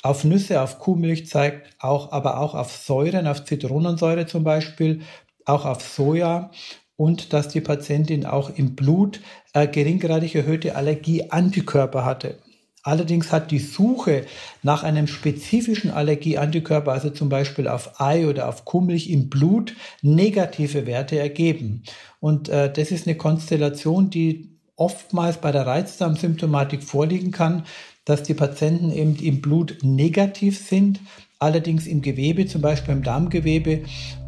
auf 0.04 0.26
Nüsse, 0.26 0.62
auf 0.62 0.78
Kuhmilch 0.78 1.26
zeigt, 1.28 1.74
auch, 1.80 2.12
aber 2.12 2.42
auch 2.42 2.54
auf 2.54 2.76
Säuren, 2.76 3.28
auf 3.28 3.46
Zitronensäure 3.46 4.26
zum 4.26 4.44
Beispiel, 4.44 5.04
auch 5.46 5.64
auf 5.64 5.82
Soja 5.82 6.52
und 7.00 7.32
dass 7.32 7.48
die 7.48 7.62
Patientin 7.62 8.26
auch 8.26 8.50
im 8.50 8.76
Blut 8.76 9.22
äh, 9.54 9.68
geringgradig 9.68 10.36
erhöhte 10.36 10.76
Allergieantikörper 10.76 12.04
hatte. 12.04 12.40
Allerdings 12.84 13.32
hat 13.32 13.52
die 13.52 13.60
Suche 13.60 14.26
nach 14.64 14.84
einem 14.84 15.08
spezifischen 15.08 15.92
Allergieantikörper, 15.92 16.92
also 16.92 17.10
zum 17.10 17.30
Beispiel 17.30 17.70
auf 17.70 18.02
Ei 18.02 18.28
oder 18.28 18.50
auf 18.50 18.66
Kuhmilch 18.66 19.10
im 19.10 19.30
Blut, 19.30 19.76
negative 20.02 20.86
Werte 20.88 21.18
ergeben. 21.18 21.84
Und 22.20 22.50
äh, 22.50 22.70
das 22.70 22.92
ist 22.92 23.08
eine 23.08 23.16
Konstellation, 23.16 24.10
die 24.10 24.50
oftmals 24.76 25.38
bei 25.38 25.54
der 25.54 25.66
Reizdarmsymptomatik 25.66 26.84
vorliegen 26.84 27.32
kann, 27.32 27.64
dass 28.04 28.24
die 28.24 28.34
Patienten 28.34 28.92
eben 28.92 29.16
im 29.16 29.40
Blut 29.40 29.78
negativ 29.84 30.60
sind, 30.60 31.00
allerdings 31.38 31.88
im 31.88 32.02
Gewebe, 32.02 32.46
zum 32.46 32.62
Beispiel 32.62 32.94
im 32.94 33.04
Darmgewebe 33.04 33.84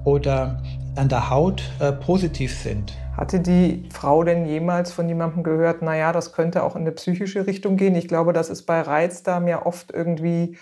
oder 0.05 0.63
an 0.95 1.09
der 1.09 1.29
Haut 1.29 1.63
äh, 1.79 1.91
positiv 1.91 2.55
sind. 2.55 2.93
Hatte 3.15 3.39
die 3.39 3.87
Frau 3.91 4.23
denn 4.23 4.45
jemals 4.45 4.91
von 4.91 5.07
jemandem 5.07 5.43
gehört, 5.43 5.81
naja, 5.81 6.11
das 6.11 6.33
könnte 6.33 6.63
auch 6.63 6.75
in 6.75 6.81
eine 6.81 6.91
psychische 6.91 7.45
Richtung 7.47 7.77
gehen? 7.77 7.95
Ich 7.95 8.07
glaube, 8.07 8.33
das 8.33 8.49
ist 8.49 8.63
bei 8.63 8.81
Reizdarm 8.81 9.47
ja 9.47 9.65
oft 9.65 9.91
irgendwie 9.91 10.57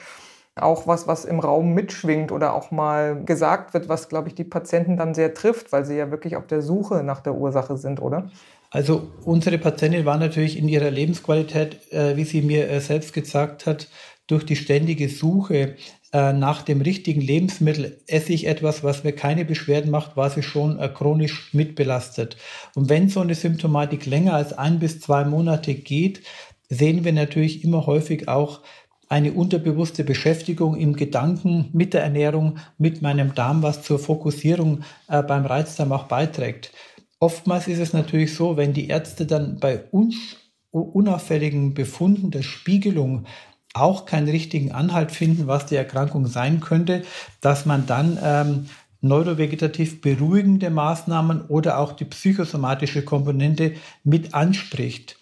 auch 0.56 0.88
was, 0.88 1.08
was 1.08 1.26
im 1.26 1.40
Raum 1.40 1.74
mitschwingt 1.74 2.32
oder 2.32 2.54
auch 2.54 2.72
mal 2.72 3.24
gesagt 3.24 3.74
wird, 3.74 3.88
was, 3.88 4.10
glaube 4.10 4.28
ich, 4.28 4.36
die 4.36 4.44
Patienten 4.44 4.98
dann 4.98 5.14
sehr 5.14 5.34
trifft, 5.34 5.72
weil 5.72 5.86
sie 5.86 5.96
ja 5.96 6.12
wirklich 6.12 6.36
auf 6.36 6.48
der 6.48 6.62
Suche 6.62 7.04
nach 7.04 7.22
der 7.22 7.36
Ursache 7.36 7.78
sind, 7.78 8.02
oder? 8.02 8.30
Also 8.72 9.10
unsere 9.24 9.58
Patientin 9.58 10.06
war 10.06 10.18
natürlich 10.18 10.58
in 10.58 10.68
ihrer 10.68 10.92
Lebensqualität, 10.92 11.92
äh, 11.92 12.16
wie 12.18 12.26
sie 12.26 12.42
mir 12.42 12.70
äh, 12.70 12.80
selbst 12.82 13.14
gesagt 13.14 13.66
hat, 13.66 13.88
durch 14.28 14.46
die 14.46 14.56
ständige 14.56 15.10
Suche 15.10 15.76
äh, 16.12 16.34
nach 16.34 16.64
dem 16.64 16.82
richtigen 16.82 17.22
Lebensmittel 17.22 18.02
esse 18.08 18.34
ich 18.34 18.48
etwas, 18.48 18.84
was 18.84 19.04
mir 19.04 19.12
keine 19.12 19.46
Beschwerden 19.46 19.92
macht, 19.92 20.18
war 20.18 20.30
sie 20.30 20.42
schon 20.42 20.80
äh, 20.80 20.90
chronisch 20.90 21.54
mitbelastet. 21.54 22.38
Und 22.74 22.90
wenn 22.90 23.10
so 23.10 23.20
eine 23.20 23.36
Symptomatik 23.36 24.06
länger 24.06 24.34
als 24.34 24.54
ein 24.54 24.80
bis 24.80 25.00
zwei 25.00 25.24
Monate 25.24 25.76
geht, 25.76 26.22
sehen 26.68 27.04
wir 27.04 27.14
natürlich 27.14 27.64
immer 27.64 27.86
häufig 27.86 28.28
auch 28.28 28.62
eine 29.08 29.34
unterbewusste 29.34 30.04
Beschäftigung 30.04 30.76
im 30.78 30.96
Gedanken 30.96 31.70
mit 31.74 31.94
der 31.94 32.04
Ernährung, 32.04 32.58
mit 32.78 33.02
meinem 33.02 33.34
Darm, 33.36 33.64
was 33.64 33.84
zur 33.84 34.00
Fokussierung 34.00 34.84
äh, 35.08 35.22
beim 35.22 35.46
Reizdarm 35.46 35.92
auch 35.92 36.06
beiträgt. 36.06 36.72
Oftmals 37.20 37.68
ist 37.68 37.80
es 37.80 37.94
natürlich 37.94 38.34
so, 38.34 38.56
wenn 38.58 38.74
die 38.74 38.88
Ärzte 38.88 39.26
dann 39.26 39.60
bei 39.60 39.84
uns 39.92 40.16
unauffälligen 40.72 41.74
Befunden 41.74 42.32
der 42.32 42.44
Spiegelung 42.44 43.26
auch 43.74 44.06
keinen 44.06 44.30
richtigen 44.30 44.72
Anhalt 44.72 45.12
finden, 45.12 45.48
was 45.48 45.66
die 45.66 45.76
Erkrankung 45.76 46.28
sein 46.28 46.60
könnte, 46.60 47.04
dass 47.42 47.66
man 47.66 47.86
dann 47.86 48.18
ähm, 48.22 48.66
neurovegetativ 49.02 50.02
beruhigende 50.02 50.70
Maßnahmen 50.70 51.46
oder 51.48 51.78
auch 51.80 51.94
die 51.94 52.06
psychosomatische 52.06 53.04
Komponente 53.04 53.74
mit 54.04 54.34
anspricht. 54.34 55.18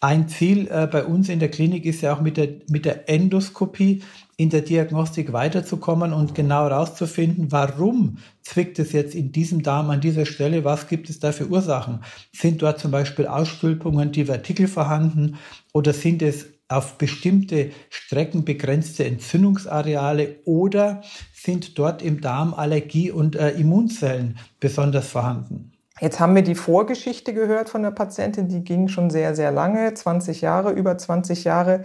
Ein 0.00 0.28
Ziel 0.28 0.68
äh, 0.70 0.86
bei 0.86 1.04
uns 1.04 1.28
in 1.28 1.40
der 1.40 1.50
Klinik 1.50 1.86
ist 1.86 2.02
ja 2.02 2.14
auch 2.14 2.20
mit 2.20 2.36
der, 2.36 2.48
mit 2.68 2.84
der 2.84 3.08
Endoskopie 3.08 4.02
in 4.36 4.50
der 4.50 4.60
Diagnostik 4.60 5.32
weiterzukommen 5.32 6.12
und 6.12 6.34
genau 6.34 6.64
herauszufinden, 6.64 7.50
warum 7.50 8.18
zwickt 8.42 8.78
es 8.78 8.92
jetzt 8.92 9.14
in 9.14 9.32
diesem 9.32 9.62
Darm 9.62 9.88
an 9.88 10.02
dieser 10.02 10.26
Stelle, 10.26 10.62
was 10.62 10.88
gibt 10.88 11.08
es 11.08 11.18
da 11.18 11.32
für 11.32 11.48
Ursachen? 11.48 12.00
Sind 12.32 12.60
dort 12.60 12.78
zum 12.78 12.90
Beispiel 12.90 13.26
Ausstülpungen, 13.26 14.12
die 14.12 14.26
Vertikel 14.26 14.68
vorhanden 14.68 15.38
oder 15.72 15.94
sind 15.94 16.20
es 16.20 16.46
auf 16.68 16.98
bestimmte 16.98 17.70
Strecken 17.90 18.44
begrenzte 18.44 19.04
Entzündungsareale 19.04 20.40
oder 20.44 21.02
sind 21.32 21.78
dort 21.78 22.02
im 22.02 22.20
Darm 22.20 22.54
Allergie- 22.54 23.10
und 23.10 23.36
äh, 23.36 23.50
Immunzellen 23.50 24.38
besonders 24.58 25.08
vorhanden? 25.08 25.72
Jetzt 25.98 26.20
haben 26.20 26.34
wir 26.34 26.42
die 26.42 26.54
Vorgeschichte 26.54 27.32
gehört 27.32 27.70
von 27.70 27.82
der 27.82 27.90
Patientin, 27.90 28.48
die 28.48 28.62
ging 28.62 28.88
schon 28.88 29.08
sehr, 29.08 29.34
sehr 29.34 29.50
lange, 29.50 29.94
20 29.94 30.42
Jahre, 30.42 30.72
über 30.72 30.98
20 30.98 31.44
Jahre. 31.44 31.84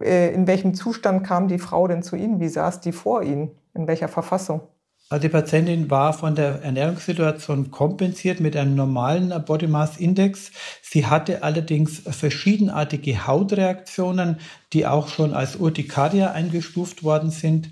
Äh, 0.00 0.34
in 0.34 0.48
welchem 0.48 0.74
Zustand 0.74 1.24
kam 1.24 1.46
die 1.46 1.58
Frau 1.58 1.86
denn 1.86 2.02
zu 2.02 2.16
Ihnen? 2.16 2.40
Wie 2.40 2.48
saß 2.48 2.80
die 2.80 2.92
vor 2.92 3.22
Ihnen? 3.22 3.52
In 3.74 3.86
welcher 3.86 4.08
Verfassung? 4.08 4.62
Also 5.12 5.28
die 5.28 5.28
Patientin 5.28 5.90
war 5.90 6.14
von 6.14 6.34
der 6.34 6.62
Ernährungssituation 6.62 7.70
kompensiert 7.70 8.40
mit 8.40 8.56
einem 8.56 8.74
normalen 8.74 9.30
Body 9.44 9.66
Mass 9.66 9.98
Index. 9.98 10.52
Sie 10.80 11.04
hatte 11.04 11.42
allerdings 11.42 12.00
verschiedenartige 12.06 13.26
Hautreaktionen, 13.26 14.38
die 14.72 14.86
auch 14.86 15.08
schon 15.08 15.34
als 15.34 15.56
Urtikaria 15.56 16.30
eingestuft 16.30 17.04
worden 17.04 17.30
sind. 17.30 17.68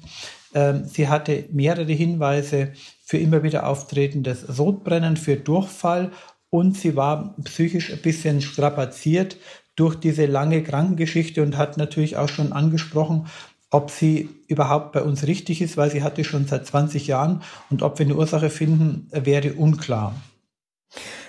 Ähm, 0.53 0.85
sie 0.85 1.09
hatte 1.09 1.47
mehrere 1.51 1.91
Hinweise 1.91 2.73
für 3.03 3.17
immer 3.17 3.43
wieder 3.43 3.67
auftretendes 3.67 4.43
Sodbrennen, 4.43 5.17
für 5.17 5.37
Durchfall 5.37 6.11
und 6.51 6.77
sie 6.77 6.95
war 6.95 7.37
psychisch 7.45 7.91
ein 7.91 8.03
bisschen 8.03 8.43
strapaziert 8.43 9.39
durch 9.77 9.95
diese 9.95 10.27
lange 10.27 10.63
Krankengeschichte 10.63 11.43
und 11.43 11.57
hat 11.57 11.79
natürlich 11.79 12.19
auch 12.19 12.29
schon 12.29 12.53
angesprochen, 12.53 13.29
ob 13.71 13.91
sie 13.91 14.29
überhaupt 14.49 14.93
bei 14.93 15.03
uns 15.03 15.27
richtig 15.27 15.63
ist, 15.63 15.77
weil 15.77 15.91
sie 15.91 16.03
hatte 16.03 16.25
schon 16.25 16.47
seit 16.47 16.67
20 16.67 17.07
Jahren 17.07 17.43
und 17.71 17.83
ob 17.83 17.99
wir 17.99 18.07
eine 18.07 18.17
Ursache 18.17 18.51
finden, 18.51 19.09
wäre 19.13 19.55
unklar. 19.55 20.15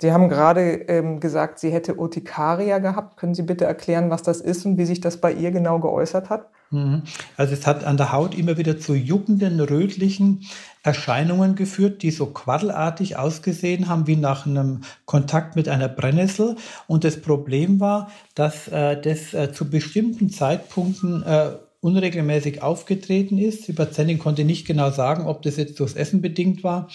Sie 0.00 0.10
haben 0.10 0.28
gerade 0.28 0.72
ähm, 0.88 1.20
gesagt, 1.20 1.60
sie 1.60 1.70
hätte 1.70 1.94
Urtikaria 1.94 2.78
gehabt. 2.78 3.16
Können 3.16 3.34
Sie 3.34 3.42
bitte 3.42 3.64
erklären, 3.64 4.10
was 4.10 4.24
das 4.24 4.40
ist 4.40 4.66
und 4.66 4.76
wie 4.76 4.86
sich 4.86 5.00
das 5.00 5.18
bei 5.18 5.32
ihr 5.32 5.52
genau 5.52 5.78
geäußert 5.78 6.30
hat? 6.30 6.48
Mhm. 6.70 7.02
Also 7.36 7.54
es 7.54 7.64
hat 7.66 7.84
an 7.84 7.96
der 7.96 8.12
Haut 8.12 8.36
immer 8.36 8.56
wieder 8.56 8.78
zu 8.78 8.94
juckenden, 8.94 9.60
rötlichen 9.60 10.44
Erscheinungen 10.82 11.54
geführt, 11.54 12.02
die 12.02 12.10
so 12.10 12.26
quaddelartig 12.26 13.16
ausgesehen 13.16 13.88
haben, 13.88 14.08
wie 14.08 14.16
nach 14.16 14.46
einem 14.46 14.80
Kontakt 15.04 15.54
mit 15.54 15.68
einer 15.68 15.88
Brennnessel. 15.88 16.56
Und 16.88 17.04
das 17.04 17.20
Problem 17.20 17.78
war, 17.78 18.10
dass 18.34 18.66
äh, 18.66 19.00
das 19.00 19.32
äh, 19.32 19.52
zu 19.52 19.70
bestimmten 19.70 20.30
Zeitpunkten 20.30 21.22
äh, 21.22 21.50
unregelmäßig 21.82 22.62
aufgetreten 22.62 23.38
ist. 23.38 23.66
Die 23.68 23.72
Patientin 23.72 24.18
konnte 24.18 24.44
nicht 24.44 24.66
genau 24.66 24.90
sagen, 24.90 25.26
ob 25.26 25.42
das 25.42 25.56
jetzt 25.56 25.78
durchs 25.80 25.94
Essen 25.94 26.22
bedingt 26.22 26.62
war, 26.62 26.88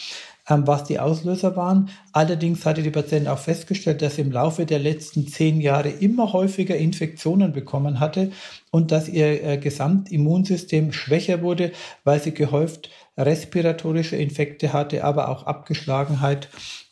ähm, 0.49 0.65
was 0.65 0.85
die 0.85 0.99
Auslöser 0.99 1.57
waren. 1.57 1.89
Allerdings 2.13 2.65
hatte 2.65 2.81
die 2.81 2.89
Patientin 2.89 3.27
auch 3.27 3.37
festgestellt, 3.37 4.01
dass 4.01 4.15
sie 4.15 4.21
im 4.21 4.31
Laufe 4.31 4.65
der 4.65 4.79
letzten 4.79 5.27
zehn 5.27 5.59
Jahre 5.59 5.89
immer 5.89 6.31
häufiger 6.31 6.77
Infektionen 6.77 7.51
bekommen 7.51 7.99
hatte 7.99 8.31
und 8.71 8.91
dass 8.91 9.09
ihr 9.09 9.43
äh, 9.43 9.57
Gesamtimmunsystem 9.57 10.93
schwächer 10.93 11.41
wurde, 11.41 11.73
weil 12.05 12.21
sie 12.21 12.33
gehäuft 12.33 12.89
respiratorische 13.17 14.15
Infekte 14.15 14.71
hatte, 14.71 15.03
aber 15.03 15.27
auch 15.29 15.45
Abgeschlagenheit 15.45 16.47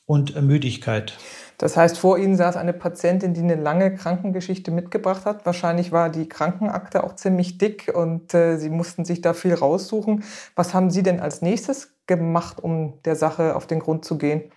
und 0.05 0.39
Müdigkeit. 0.41 1.13
Das 1.57 1.77
heißt, 1.77 1.97
vor 1.97 2.17
Ihnen 2.17 2.35
saß 2.35 2.57
eine 2.57 2.73
Patientin, 2.73 3.33
die 3.33 3.41
eine 3.41 3.55
lange 3.55 3.93
Krankengeschichte 3.95 4.71
mitgebracht 4.71 5.25
hat. 5.25 5.45
Wahrscheinlich 5.45 5.91
war 5.91 6.09
die 6.09 6.27
Krankenakte 6.27 7.03
auch 7.03 7.15
ziemlich 7.15 7.57
dick 7.57 7.91
und 7.95 8.33
äh, 8.33 8.57
Sie 8.57 8.69
mussten 8.69 9.05
sich 9.05 9.21
da 9.21 9.33
viel 9.33 9.53
raussuchen. 9.53 10.23
Was 10.55 10.73
haben 10.73 10.91
Sie 10.91 11.03
denn 11.03 11.19
als 11.19 11.41
nächstes 11.41 11.93
gemacht, 12.07 12.61
um 12.63 13.01
der 13.03 13.15
Sache 13.15 13.55
auf 13.55 13.67
den 13.67 13.79
Grund 13.79 14.05
zu 14.05 14.17
gehen? 14.17 14.51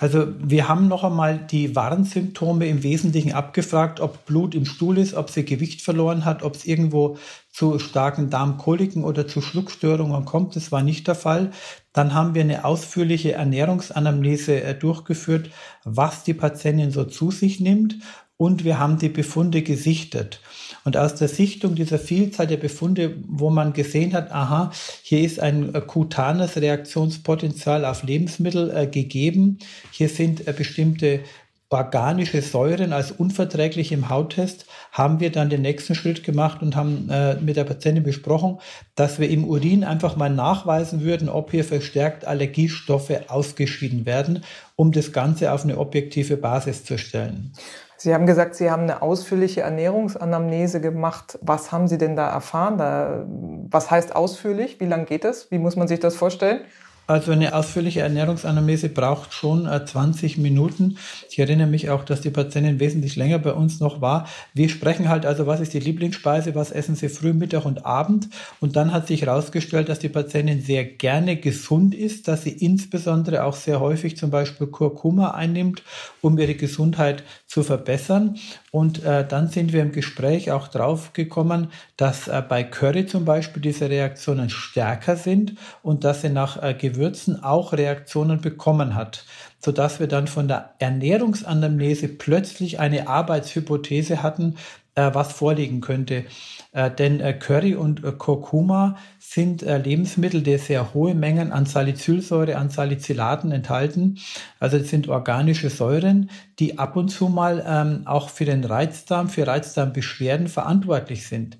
Also 0.00 0.28
wir 0.38 0.66
haben 0.66 0.88
noch 0.88 1.04
einmal 1.04 1.38
die 1.38 1.76
Warnsymptome 1.76 2.66
im 2.66 2.82
Wesentlichen 2.82 3.32
abgefragt, 3.32 4.00
ob 4.00 4.24
Blut 4.24 4.54
im 4.54 4.64
Stuhl 4.64 4.96
ist, 4.96 5.12
ob 5.12 5.28
sie 5.28 5.44
Gewicht 5.44 5.82
verloren 5.82 6.24
hat, 6.24 6.42
ob 6.42 6.54
es 6.54 6.64
irgendwo 6.64 7.18
zu 7.52 7.78
starken 7.78 8.30
Darmkoliken 8.30 9.04
oder 9.04 9.28
zu 9.28 9.42
Schluckstörungen 9.42 10.24
kommt. 10.24 10.56
Das 10.56 10.72
war 10.72 10.82
nicht 10.82 11.06
der 11.06 11.16
Fall. 11.16 11.50
Dann 11.92 12.14
haben 12.14 12.34
wir 12.34 12.40
eine 12.40 12.64
ausführliche 12.64 13.32
Ernährungsanamnese 13.32 14.62
äh, 14.62 14.74
durchgeführt, 14.74 15.50
was 15.84 16.24
die 16.24 16.34
Patientin 16.34 16.92
so 16.92 17.04
zu 17.04 17.30
sich 17.30 17.60
nimmt 17.60 17.96
und 18.40 18.64
wir 18.64 18.78
haben 18.78 18.98
die 18.98 19.10
Befunde 19.10 19.60
gesichtet. 19.60 20.40
Und 20.86 20.96
aus 20.96 21.14
der 21.14 21.28
Sichtung 21.28 21.74
dieser 21.74 21.98
Vielzahl 21.98 22.46
der 22.46 22.56
Befunde, 22.56 23.16
wo 23.28 23.50
man 23.50 23.74
gesehen 23.74 24.14
hat, 24.14 24.32
aha, 24.32 24.72
hier 25.02 25.20
ist 25.20 25.40
ein 25.40 25.74
äh, 25.74 25.82
kutanes 25.82 26.56
Reaktionspotenzial 26.56 27.84
auf 27.84 28.02
Lebensmittel 28.02 28.70
äh, 28.74 28.86
gegeben, 28.86 29.58
hier 29.90 30.08
sind 30.08 30.48
äh, 30.48 30.54
bestimmte 30.54 31.20
organische 31.68 32.40
Säuren 32.40 32.94
als 32.94 33.12
unverträglich 33.12 33.92
im 33.92 34.08
Hauttest, 34.08 34.64
haben 34.90 35.20
wir 35.20 35.30
dann 35.30 35.50
den 35.50 35.60
nächsten 35.60 35.94
Schritt 35.94 36.24
gemacht 36.24 36.62
und 36.62 36.74
haben 36.74 37.10
äh, 37.10 37.34
mit 37.36 37.56
der 37.56 37.64
Patientin 37.64 38.02
besprochen, 38.02 38.58
dass 38.94 39.20
wir 39.20 39.28
im 39.28 39.44
Urin 39.44 39.84
einfach 39.84 40.16
mal 40.16 40.30
nachweisen 40.30 41.02
würden, 41.02 41.28
ob 41.28 41.50
hier 41.50 41.62
verstärkt 41.62 42.24
Allergiestoffe 42.24 43.28
ausgeschieden 43.28 44.06
werden, 44.06 44.44
um 44.76 44.92
das 44.92 45.12
Ganze 45.12 45.52
auf 45.52 45.62
eine 45.62 45.76
objektive 45.76 46.38
Basis 46.38 46.84
zu 46.84 46.96
stellen. 46.96 47.52
Sie 48.00 48.14
haben 48.14 48.24
gesagt, 48.24 48.54
Sie 48.54 48.70
haben 48.70 48.84
eine 48.84 49.02
ausführliche 49.02 49.60
Ernährungsanamnese 49.60 50.80
gemacht. 50.80 51.38
Was 51.42 51.70
haben 51.70 51.86
Sie 51.86 51.98
denn 51.98 52.16
da 52.16 52.30
erfahren? 52.30 52.78
Da, 52.78 53.26
was 53.28 53.90
heißt 53.90 54.16
ausführlich? 54.16 54.80
Wie 54.80 54.86
lange 54.86 55.04
geht 55.04 55.22
das? 55.22 55.50
Wie 55.50 55.58
muss 55.58 55.76
man 55.76 55.86
sich 55.86 56.00
das 56.00 56.16
vorstellen? 56.16 56.62
Also 57.10 57.32
eine 57.32 57.56
ausführliche 57.56 58.02
Ernährungsanamnese 58.02 58.88
braucht 58.88 59.34
schon 59.34 59.68
20 59.68 60.36
äh, 60.36 60.40
Minuten. 60.40 60.96
Ich 61.28 61.40
erinnere 61.40 61.66
mich 61.66 61.90
auch, 61.90 62.04
dass 62.04 62.20
die 62.20 62.30
Patientin 62.30 62.78
wesentlich 62.78 63.16
länger 63.16 63.40
bei 63.40 63.52
uns 63.52 63.80
noch 63.80 64.00
war. 64.00 64.28
Wir 64.54 64.68
sprechen 64.68 65.08
halt 65.08 65.26
also, 65.26 65.48
was 65.48 65.58
ist 65.58 65.74
die 65.74 65.80
Lieblingsspeise, 65.80 66.54
was 66.54 66.70
essen 66.70 66.94
Sie 66.94 67.08
früh, 67.08 67.32
Mittag 67.32 67.64
und 67.64 67.84
Abend. 67.84 68.28
Und 68.60 68.76
dann 68.76 68.92
hat 68.92 69.08
sich 69.08 69.22
herausgestellt, 69.22 69.88
dass 69.88 69.98
die 69.98 70.08
Patientin 70.08 70.62
sehr 70.62 70.84
gerne 70.84 71.34
gesund 71.34 71.96
ist, 71.96 72.28
dass 72.28 72.44
sie 72.44 72.52
insbesondere 72.52 73.42
auch 73.42 73.56
sehr 73.56 73.80
häufig 73.80 74.16
zum 74.16 74.30
Beispiel 74.30 74.68
Kurkuma 74.68 75.32
einnimmt, 75.32 75.82
um 76.20 76.38
ihre 76.38 76.54
Gesundheit 76.54 77.24
zu 77.48 77.64
verbessern. 77.64 78.36
Und 78.70 79.02
äh, 79.02 79.26
dann 79.26 79.48
sind 79.48 79.72
wir 79.72 79.82
im 79.82 79.90
Gespräch 79.90 80.52
auch 80.52 80.68
drauf 80.68 81.12
gekommen, 81.12 81.72
dass 81.96 82.28
äh, 82.28 82.40
bei 82.48 82.62
Curry 82.62 83.06
zum 83.06 83.24
Beispiel 83.24 83.60
diese 83.60 83.90
Reaktionen 83.90 84.48
stärker 84.48 85.16
sind 85.16 85.54
und 85.82 86.04
dass 86.04 86.22
sie 86.22 86.28
nach 86.28 86.62
äh, 86.62 86.72
Gewürzen 87.00 87.42
auch 87.42 87.72
Reaktionen 87.72 88.42
bekommen 88.42 88.94
hat, 88.94 89.24
sodass 89.58 90.00
wir 90.00 90.06
dann 90.06 90.26
von 90.26 90.48
der 90.48 90.74
Ernährungsanamnese 90.80 92.08
plötzlich 92.08 92.78
eine 92.78 93.08
Arbeitshypothese 93.08 94.22
hatten, 94.22 94.56
äh, 94.96 95.10
was 95.14 95.32
vorliegen 95.32 95.80
könnte. 95.80 96.26
Äh, 96.72 96.90
denn 96.90 97.20
äh, 97.20 97.32
Curry 97.32 97.74
und 97.74 98.04
äh, 98.04 98.12
Kurkuma 98.12 98.98
sind 99.18 99.62
äh, 99.62 99.78
Lebensmittel, 99.78 100.42
die 100.42 100.58
sehr 100.58 100.92
hohe 100.92 101.14
Mengen 101.14 101.52
an 101.52 101.64
Salicylsäure, 101.64 102.56
an 102.56 102.68
Salicylaten 102.68 103.50
enthalten. 103.50 104.18
Also 104.58 104.78
das 104.78 104.90
sind 104.90 105.08
organische 105.08 105.70
Säuren, 105.70 106.28
die 106.58 106.78
ab 106.78 106.96
und 106.96 107.08
zu 107.08 107.30
mal 107.30 107.64
ähm, 107.66 108.02
auch 108.04 108.28
für 108.28 108.44
den 108.44 108.62
Reizdarm, 108.62 109.30
für 109.30 109.46
Reizdarmbeschwerden 109.46 110.48
verantwortlich 110.48 111.26
sind. 111.26 111.56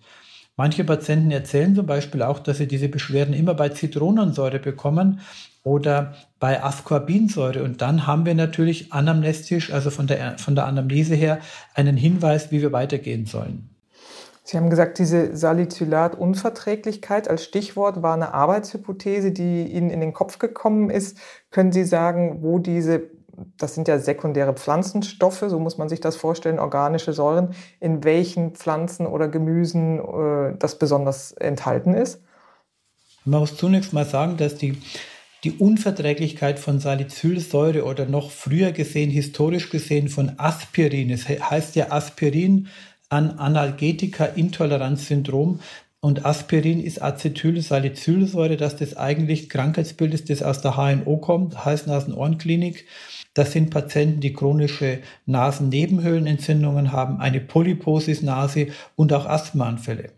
Manche 0.61 0.85
Patienten 0.85 1.31
erzählen 1.31 1.75
zum 1.75 1.87
Beispiel 1.87 2.21
auch, 2.21 2.38
dass 2.38 2.59
sie 2.59 2.69
diese 2.69 2.90
Beschwerden 2.90 3.33
immer 3.33 3.55
bei 3.55 3.71
Zitronensäure 3.71 4.59
bekommen 4.59 5.21
oder 5.64 6.12
bei 6.38 6.62
Ascorbinsäure. 6.62 7.62
Und 7.64 7.81
dann 7.81 8.07
haben 8.07 8.26
wir 8.26 8.35
natürlich 8.35 8.93
anamnestisch, 8.93 9.73
also 9.73 9.88
von 9.88 10.07
der, 10.07 10.37
von 10.37 10.55
der 10.55 10.67
Anamnese 10.67 11.14
her, 11.14 11.38
einen 11.75 11.97
Hinweis, 11.97 12.52
wie 12.52 12.61
wir 12.61 12.73
weitergehen 12.73 13.25
sollen. 13.25 13.71
Sie 14.45 14.59
haben 14.59 14.69
gesagt, 14.69 14.99
diese 14.99 15.35
Salicylatunverträglichkeit 15.35 17.31
als 17.31 17.43
Stichwort 17.45 18.02
war 18.02 18.12
eine 18.12 18.35
Arbeitshypothese, 18.35 19.33
die 19.33 19.62
Ihnen 19.62 19.88
in 19.88 20.00
den 20.00 20.12
Kopf 20.12 20.38
gekommen 20.38 20.90
ist. 20.90 21.17
Können 21.50 21.73
Sie 21.73 21.85
sagen, 21.85 22.43
wo 22.43 22.59
diese 22.59 22.99
das 23.59 23.75
sind 23.75 23.88
ja 23.88 23.99
sekundäre 23.99 24.54
Pflanzenstoffe, 24.54 25.44
so 25.47 25.59
muss 25.59 25.78
man 25.78 25.88
sich 25.88 26.00
das 26.00 26.16
vorstellen, 26.16 26.59
organische 26.59 27.12
Säuren, 27.12 27.54
in 27.80 28.04
welchen 28.04 28.54
Pflanzen 28.54 29.06
oder 29.06 29.28
Gemüsen 29.28 29.99
äh, 29.99 30.56
das 30.59 30.78
besonders 30.78 31.32
enthalten 31.32 31.94
ist? 31.94 32.23
Man 33.25 33.40
muss 33.40 33.56
zunächst 33.56 33.92
mal 33.92 34.06
sagen, 34.06 34.37
dass 34.37 34.54
die, 34.56 34.78
die 35.44 35.52
Unverträglichkeit 35.52 36.59
von 36.59 36.80
Salicylsäure 36.80 37.85
oder 37.85 38.06
noch 38.06 38.30
früher 38.30 38.73
gesehen, 38.73 39.11
historisch 39.11 39.70
gesehen 39.70 40.09
von 40.09 40.32
Aspirin, 40.38 41.11
es 41.11 41.28
heißt 41.28 41.76
ja 41.76 41.92
Aspirin 41.92 42.68
an 43.09 43.38
Analgetika-Intoleranzsyndrom, 43.38 45.61
und 46.02 46.25
Aspirin 46.25 46.80
ist 46.80 47.02
Acetylsalicylsäure, 47.02 48.56
dass 48.56 48.76
das 48.76 48.97
eigentlich 48.97 49.50
Krankheitsbild 49.50 50.14
ist, 50.14 50.30
das 50.30 50.42
aus 50.42 50.62
der 50.62 50.76
HNO 50.76 51.18
kommt, 51.18 51.66
Hals-Nasen-Ohren-Klinik. 51.66 52.87
Das 53.34 53.52
sind 53.52 53.70
Patienten, 53.70 54.20
die 54.20 54.32
chronische 54.32 54.99
Nasennebenhöhlenentzündungen 55.26 56.92
haben, 56.92 57.20
eine 57.20 57.40
Polyposis-Nase 57.40 58.68
und 58.96 59.12
auch 59.12 59.26
Asthmaanfälle. 59.26 60.10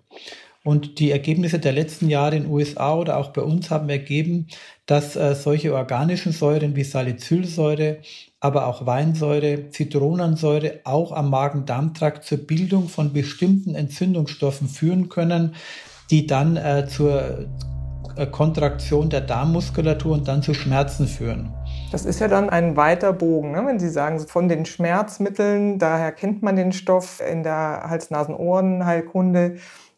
Und 0.65 1.01
die 1.01 1.11
Ergebnisse 1.11 1.59
der 1.59 1.73
letzten 1.73 2.09
Jahre 2.09 2.37
in 2.37 2.45
den 2.45 2.53
USA 2.53 2.95
oder 2.95 3.19
auch 3.19 3.31
bei 3.31 3.43
uns 3.43 3.71
haben 3.71 3.89
ergeben, 3.89 4.47
dass 4.87 5.17
äh, 5.17 5.35
solche 5.35 5.75
organischen 5.75 6.33
Säuren 6.33 6.77
wie 6.77 6.85
Salicylsäure, 6.85 7.99
aber 8.39 8.69
auch 8.69 8.87
Weinsäure, 8.87 9.71
Zitronensäure 9.71 10.81
auch 10.85 11.11
am 11.11 11.31
Magen-Darm-Trakt 11.31 12.25
zur 12.25 12.39
Bildung 12.39 12.89
von 12.89 13.13
bestimmten 13.13 13.75
Entzündungsstoffen 13.75 14.69
führen 14.69 15.09
können, 15.09 15.57
die 16.11 16.29
dann 16.29 16.57
äh, 16.57 16.87
zur 16.89 17.49
äh, 18.17 18.27
Kontraktion 18.27 19.11
der 19.11 19.23
Darmmuskulatur 19.23 20.13
und 20.13 20.29
dann 20.29 20.43
zu 20.43 20.55
Schmerzen 20.55 21.09
führen. 21.09 21.53
Das 21.93 22.07
ist 22.07 22.21
ja 22.21 22.29
dann 22.29 22.49
ein 22.49 22.75
weiter 22.79 23.13
Bogen, 23.13 23.53
ne? 23.53 23.67
wenn 23.67 23.79
Sie 23.79 23.91
sagen, 23.91 24.19
von 24.21 24.49
den 24.49 24.65
Schmerzmitteln, 24.65 25.79
daher 25.79 26.11
kennt 26.11 26.43
man 26.43 26.57
den 26.57 26.73
Stoff 26.73 27.21
in 27.21 27.43
der 27.43 27.83
Hals-Nasen-Ohren-Heilkunde, 27.87 29.57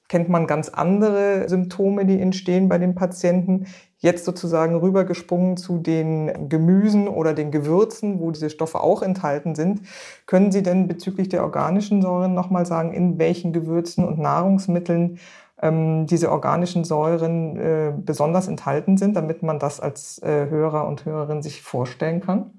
kennt 0.09 0.29
man 0.29 0.49
ganz 0.49 0.69
andere 0.71 1.49
Symptome, 1.49 2.05
die 2.05 2.21
entstehen 2.21 2.69
bei 2.69 2.79
den 2.79 2.97
Patienten. 2.97 3.69
Jetzt 3.99 4.25
sozusagen 4.25 4.75
rübergesprungen 4.75 5.57
zu 5.57 5.79
den 5.79 6.49
Gemüsen 6.49 7.07
oder 7.07 7.33
den 7.33 7.53
Gewürzen, 7.53 8.19
wo 8.19 8.33
diese 8.33 8.51
Stoffe 8.51 8.81
auch 8.81 9.01
enthalten 9.01 9.55
sind. 9.55 9.83
Können 10.27 10.51
Sie 10.51 10.65
denn 10.65 10.89
bezüglich 10.89 11.29
der 11.29 11.45
organischen 11.45 12.03
Säuren 12.03 12.35
nochmal 12.35 12.67
sagen, 12.67 12.93
in 12.93 13.21
welchen 13.21 13.53
Gewürzen 13.53 14.05
und 14.05 14.19
Nahrungsmitteln 14.19 15.21
ähm, 15.65 16.07
diese 16.07 16.31
organischen 16.31 16.85
Säuren 16.85 17.57
äh, 17.57 17.93
besonders 17.97 18.47
enthalten 18.47 18.99
sind, 18.99 19.17
damit 19.17 19.43
man 19.43 19.59
das 19.59 19.81
als 19.81 20.23
äh, 20.23 20.49
Hörer 20.49 20.87
und 20.87 21.05
Hörerin 21.07 21.43
sich 21.43 21.63
vorstellen 21.63 22.21
kann? 22.21 22.51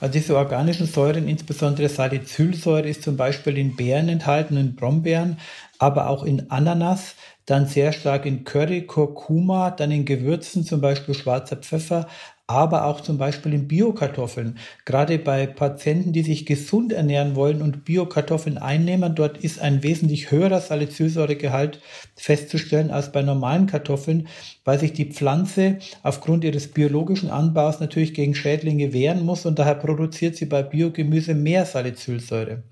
Also 0.00 0.12
diese 0.12 0.36
organischen 0.36 0.86
Säuren, 0.86 1.26
insbesondere 1.26 1.88
Salicylsäure, 1.88 2.88
ist 2.88 3.02
zum 3.02 3.16
Beispiel 3.16 3.58
in 3.58 3.74
Beeren 3.74 4.08
enthalten, 4.08 4.56
in 4.56 4.76
Brombeeren, 4.76 5.38
aber 5.78 6.08
auch 6.08 6.24
in 6.24 6.50
Ananas, 6.50 7.16
dann 7.46 7.66
sehr 7.66 7.92
stark 7.92 8.26
in 8.26 8.44
Curry, 8.44 8.86
Kurkuma, 8.86 9.70
dann 9.72 9.90
in 9.90 10.04
Gewürzen, 10.04 10.64
zum 10.64 10.80
Beispiel 10.80 11.14
schwarzer 11.14 11.56
Pfeffer, 11.56 12.06
aber 12.50 12.84
auch 12.84 13.00
zum 13.00 13.16
Beispiel 13.16 13.54
in 13.54 13.68
Biokartoffeln. 13.68 14.58
Gerade 14.84 15.18
bei 15.18 15.46
Patienten, 15.46 16.12
die 16.12 16.22
sich 16.22 16.46
gesund 16.46 16.92
ernähren 16.92 17.36
wollen 17.36 17.62
und 17.62 17.84
Biokartoffeln 17.84 18.58
einnehmen, 18.58 19.14
dort 19.14 19.38
ist 19.38 19.60
ein 19.60 19.82
wesentlich 19.82 20.30
höherer 20.30 20.60
Salicylsäuregehalt 20.60 21.80
festzustellen 22.16 22.90
als 22.90 23.12
bei 23.12 23.22
normalen 23.22 23.66
Kartoffeln, 23.66 24.26
weil 24.64 24.80
sich 24.80 24.92
die 24.92 25.06
Pflanze 25.06 25.78
aufgrund 26.02 26.42
ihres 26.44 26.68
biologischen 26.68 27.30
Anbaus 27.30 27.78
natürlich 27.78 28.14
gegen 28.14 28.34
Schädlinge 28.34 28.92
wehren 28.92 29.24
muss 29.24 29.46
und 29.46 29.58
daher 29.58 29.76
produziert 29.76 30.34
sie 30.36 30.46
bei 30.46 30.62
Biogemüse 30.62 31.34
mehr 31.34 31.64
Salicylsäure. 31.64 32.64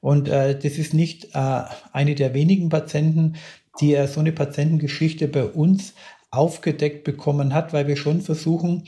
Und 0.00 0.28
äh, 0.28 0.58
das 0.58 0.78
ist 0.78 0.94
nicht 0.94 1.26
äh, 1.34 1.62
eine 1.92 2.16
der 2.16 2.34
wenigen 2.34 2.68
Patienten, 2.70 3.36
die 3.80 3.94
äh, 3.94 4.08
so 4.08 4.18
eine 4.18 4.32
Patientengeschichte 4.32 5.28
bei 5.28 5.44
uns 5.44 5.94
aufgedeckt 6.32 7.04
bekommen 7.04 7.54
hat, 7.54 7.72
weil 7.72 7.86
wir 7.86 7.96
schon 7.96 8.20
versuchen, 8.22 8.84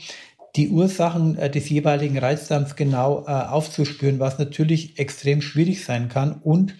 die 0.55 0.69
Ursachen 0.69 1.37
äh, 1.37 1.49
des 1.49 1.69
jeweiligen 1.69 2.17
Reizdarms 2.17 2.75
genau 2.75 3.23
äh, 3.27 3.31
aufzuspüren, 3.31 4.19
was 4.19 4.39
natürlich 4.39 4.99
extrem 4.99 5.41
schwierig 5.41 5.85
sein 5.85 6.09
kann 6.09 6.41
und 6.41 6.75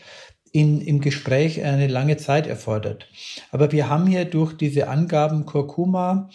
in, 0.51 0.81
im 0.81 1.01
Gespräch 1.01 1.63
eine 1.63 1.87
lange 1.87 2.17
Zeit 2.17 2.47
erfordert. 2.47 3.07
Aber 3.51 3.71
wir 3.71 3.89
haben 3.89 4.07
hier 4.07 4.25
durch 4.25 4.53
diese 4.53 4.87
Angaben 4.87 5.45
Kurkuma, 5.45 6.29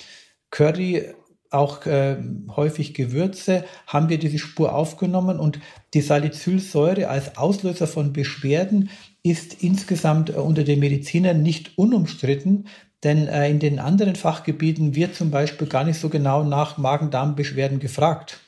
Curry, 0.51 1.07
auch 1.51 1.85
äh, 1.87 2.17
häufig 2.55 2.95
Gewürze, 2.95 3.65
haben 3.87 4.09
wir 4.09 4.19
diese 4.19 4.39
Spur 4.39 4.73
aufgenommen 4.73 5.41
und 5.41 5.59
die 5.95 6.01
Salicylsäure 6.01 7.09
als 7.09 7.37
Auslöser 7.37 7.89
von 7.89 8.13
Beschwerden 8.13 8.91
ist 9.25 9.63
insgesamt 9.63 10.31
äh, 10.31 10.35
unter 10.35 10.63
den 10.63 10.79
Medizinern 10.79 11.43
nicht 11.43 11.77
unumstritten, 11.77 12.69
denn 13.05 13.29
äh, 13.29 13.49
in 13.49 13.59
den 13.59 13.79
anderen 13.79 14.17
Fachgebieten 14.17 14.95
wird 14.95 15.15
zum 15.15 15.31
Beispiel 15.31 15.67
gar 15.67 15.85
nicht 15.85 15.99
so 15.99 16.09
genau 16.09 16.45
nach 16.45 16.79
Magen-Darm-Beschwerden 16.79 17.81
gefragt. 17.81 18.41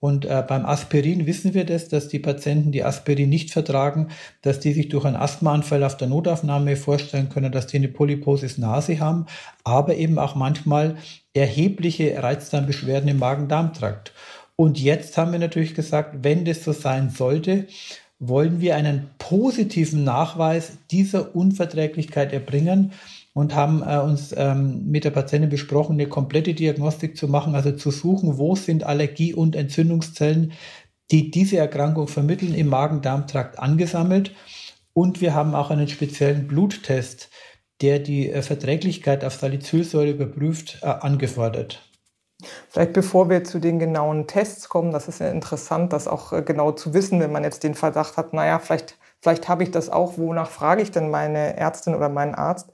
Und 0.00 0.26
äh, 0.26 0.44
beim 0.46 0.64
Aspirin 0.64 1.26
wissen 1.26 1.54
wir 1.54 1.64
das, 1.64 1.88
dass 1.88 2.06
die 2.06 2.20
Patienten, 2.20 2.70
die 2.70 2.84
Aspirin 2.84 3.28
nicht 3.28 3.50
vertragen, 3.50 4.08
dass 4.42 4.60
die 4.60 4.72
sich 4.72 4.88
durch 4.88 5.04
einen 5.04 5.16
Asthmaanfall 5.16 5.82
auf 5.82 5.96
der 5.96 6.06
Notaufnahme 6.06 6.76
vorstellen 6.76 7.28
können, 7.30 7.50
dass 7.50 7.66
die 7.66 7.78
eine 7.78 7.88
Polyposis 7.88 8.58
Nase 8.58 9.00
haben, 9.00 9.26
aber 9.64 9.96
eben 9.96 10.18
auch 10.20 10.36
manchmal 10.36 10.96
erhebliche 11.34 12.22
Reizdarmbeschwerden 12.22 13.08
im 13.08 13.18
Magen-Darm-Trakt. 13.18 14.12
Und 14.54 14.78
jetzt 14.78 15.16
haben 15.16 15.32
wir 15.32 15.38
natürlich 15.38 15.74
gesagt, 15.74 16.16
wenn 16.22 16.44
das 16.44 16.62
so 16.62 16.72
sein 16.72 17.10
sollte, 17.10 17.66
wollen 18.18 18.60
wir 18.60 18.76
einen 18.76 19.10
positiven 19.18 20.04
Nachweis 20.04 20.78
dieser 20.90 21.36
Unverträglichkeit 21.36 22.32
erbringen 22.32 22.92
und 23.32 23.54
haben 23.54 23.82
äh, 23.82 23.98
uns 23.98 24.34
ähm, 24.36 24.90
mit 24.90 25.04
der 25.04 25.10
Patientin 25.10 25.50
besprochen, 25.50 25.92
eine 25.92 26.08
komplette 26.08 26.54
Diagnostik 26.54 27.16
zu 27.16 27.28
machen, 27.28 27.54
also 27.54 27.72
zu 27.72 27.90
suchen, 27.90 28.38
wo 28.38 28.56
sind 28.56 28.82
Allergie- 28.82 29.34
und 29.34 29.54
Entzündungszellen, 29.54 30.52
die 31.10 31.30
diese 31.30 31.58
Erkrankung 31.58 32.08
vermitteln, 32.08 32.54
im 32.54 32.68
Magen-Darm-Trakt 32.68 33.58
angesammelt. 33.58 34.32
Und 34.92 35.20
wir 35.20 35.34
haben 35.34 35.54
auch 35.54 35.70
einen 35.70 35.88
speziellen 35.88 36.48
Bluttest, 36.48 37.30
der 37.80 38.00
die 38.00 38.30
äh, 38.30 38.42
Verträglichkeit 38.42 39.24
auf 39.24 39.34
Salicylsäure 39.34 40.10
überprüft, 40.10 40.78
äh, 40.82 40.86
angefordert. 40.86 41.87
Vielleicht 42.70 42.92
bevor 42.92 43.28
wir 43.28 43.42
zu 43.42 43.58
den 43.58 43.80
genauen 43.80 44.28
Tests 44.28 44.68
kommen, 44.68 44.92
das 44.92 45.08
ist 45.08 45.18
ja 45.20 45.28
interessant, 45.28 45.92
das 45.92 46.06
auch 46.06 46.32
äh, 46.32 46.42
genau 46.42 46.70
zu 46.72 46.94
wissen, 46.94 47.20
wenn 47.20 47.32
man 47.32 47.42
jetzt 47.42 47.64
den 47.64 47.74
Verdacht 47.74 48.16
hat, 48.16 48.32
naja, 48.32 48.60
vielleicht, 48.60 48.96
vielleicht 49.20 49.48
habe 49.48 49.64
ich 49.64 49.72
das 49.72 49.90
auch, 49.90 50.18
wonach 50.18 50.48
frage 50.48 50.82
ich 50.82 50.92
denn 50.92 51.10
meine 51.10 51.56
Ärztin 51.56 51.96
oder 51.96 52.08
meinen 52.08 52.36
Arzt? 52.36 52.68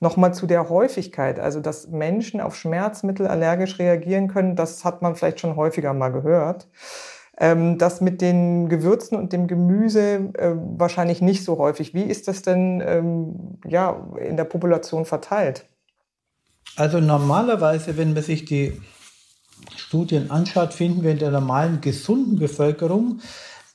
Nochmal 0.00 0.34
zu 0.34 0.46
der 0.46 0.68
Häufigkeit, 0.68 1.38
also 1.38 1.60
dass 1.60 1.88
Menschen 1.88 2.40
auf 2.40 2.56
Schmerzmittel 2.56 3.26
allergisch 3.26 3.78
reagieren 3.78 4.28
können, 4.28 4.56
das 4.56 4.84
hat 4.84 5.02
man 5.02 5.14
vielleicht 5.14 5.40
schon 5.40 5.56
häufiger 5.56 5.92
mal 5.92 6.10
gehört. 6.10 6.66
Ähm, 7.38 7.78
das 7.78 8.00
mit 8.00 8.20
den 8.20 8.68
Gewürzen 8.68 9.16
und 9.18 9.32
dem 9.32 9.46
Gemüse 9.46 10.32
äh, 10.34 10.54
wahrscheinlich 10.76 11.20
nicht 11.20 11.44
so 11.44 11.58
häufig. 11.58 11.94
Wie 11.94 12.02
ist 12.02 12.28
das 12.28 12.42
denn 12.42 12.82
ähm, 12.84 13.58
ja, 13.66 14.08
in 14.18 14.36
der 14.36 14.44
Population 14.44 15.04
verteilt? 15.04 15.66
Also 16.76 17.00
normalerweise, 17.00 17.96
wenn 17.96 18.14
man 18.14 18.22
sich 18.22 18.44
die 18.44 18.80
Studien 19.76 20.30
anschaut, 20.30 20.74
finden 20.74 21.02
wir 21.02 21.10
in 21.12 21.18
der 21.18 21.30
normalen 21.30 21.80
gesunden 21.80 22.38
Bevölkerung 22.38 23.20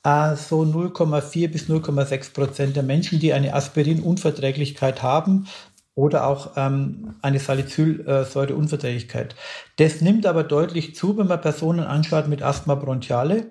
äh, 0.04 0.36
so 0.36 0.62
0,4 0.62 1.48
bis 1.48 1.68
0,6 1.68 2.32
Prozent 2.32 2.76
der 2.76 2.82
Menschen, 2.82 3.18
die 3.20 3.32
eine 3.32 3.54
Aspirinunverträglichkeit 3.54 5.02
haben 5.02 5.46
oder 5.94 6.26
auch 6.26 6.52
ähm, 6.56 7.16
eine 7.22 7.40
Salicylsäureunverträglichkeit. 7.40 9.34
Das 9.76 10.00
nimmt 10.00 10.26
aber 10.26 10.44
deutlich 10.44 10.94
zu, 10.94 11.18
wenn 11.18 11.26
man 11.26 11.40
Personen 11.40 11.84
anschaut 11.84 12.28
mit 12.28 12.42
Asthma 12.42 12.76
bronchiale, 12.76 13.50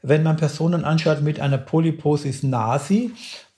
wenn 0.00 0.22
man 0.22 0.36
Personen 0.36 0.84
anschaut 0.84 1.20
mit 1.22 1.38
einer 1.38 1.58
Polyposis 1.58 2.42
nasi 2.42 3.12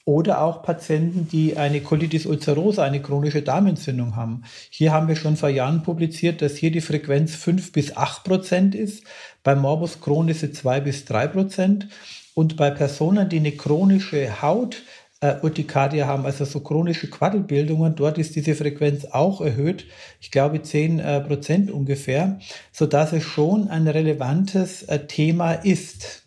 oder 0.04 0.42
auch 0.42 0.62
Patienten, 0.62 1.28
die 1.28 1.56
eine 1.56 1.80
Colitis 1.80 2.26
ulcerosa, 2.26 2.84
eine 2.84 3.00
chronische 3.00 3.42
Darmentzündung 3.42 4.16
haben. 4.16 4.42
Hier 4.68 4.92
haben 4.92 5.08
wir 5.08 5.16
schon 5.16 5.36
vor 5.36 5.48
Jahren 5.48 5.82
publiziert, 5.82 6.42
dass 6.42 6.56
hier 6.56 6.70
die 6.70 6.82
Frequenz 6.82 7.34
5 7.34 7.72
bis 7.72 7.96
8 7.96 8.24
Prozent 8.24 8.74
ist, 8.74 9.04
bei 9.42 9.54
Morbus 9.54 10.00
Crohn 10.00 10.32
2 10.34 10.80
bis 10.80 11.06
3 11.06 11.28
Prozent 11.28 11.88
und 12.34 12.56
bei 12.56 12.70
Personen, 12.70 13.28
die 13.28 13.38
eine 13.38 13.52
chronische 13.52 14.42
Haut 14.42 14.82
äh, 15.20 15.36
Urtikaria 15.40 16.06
haben, 16.06 16.26
also 16.26 16.44
so 16.44 16.60
chronische 16.60 17.08
Quaddelbildungen, 17.08 17.94
dort 17.94 18.18
ist 18.18 18.36
diese 18.36 18.54
Frequenz 18.54 19.06
auch 19.06 19.40
erhöht, 19.40 19.86
ich 20.20 20.30
glaube 20.30 20.60
10 20.60 20.98
äh, 20.98 21.20
Prozent 21.20 21.70
ungefähr, 21.70 22.38
so 22.72 22.84
dass 22.86 23.14
es 23.14 23.22
schon 23.22 23.68
ein 23.68 23.88
relevantes 23.88 24.82
äh, 24.82 25.06
Thema 25.06 25.52
ist. 25.52 26.23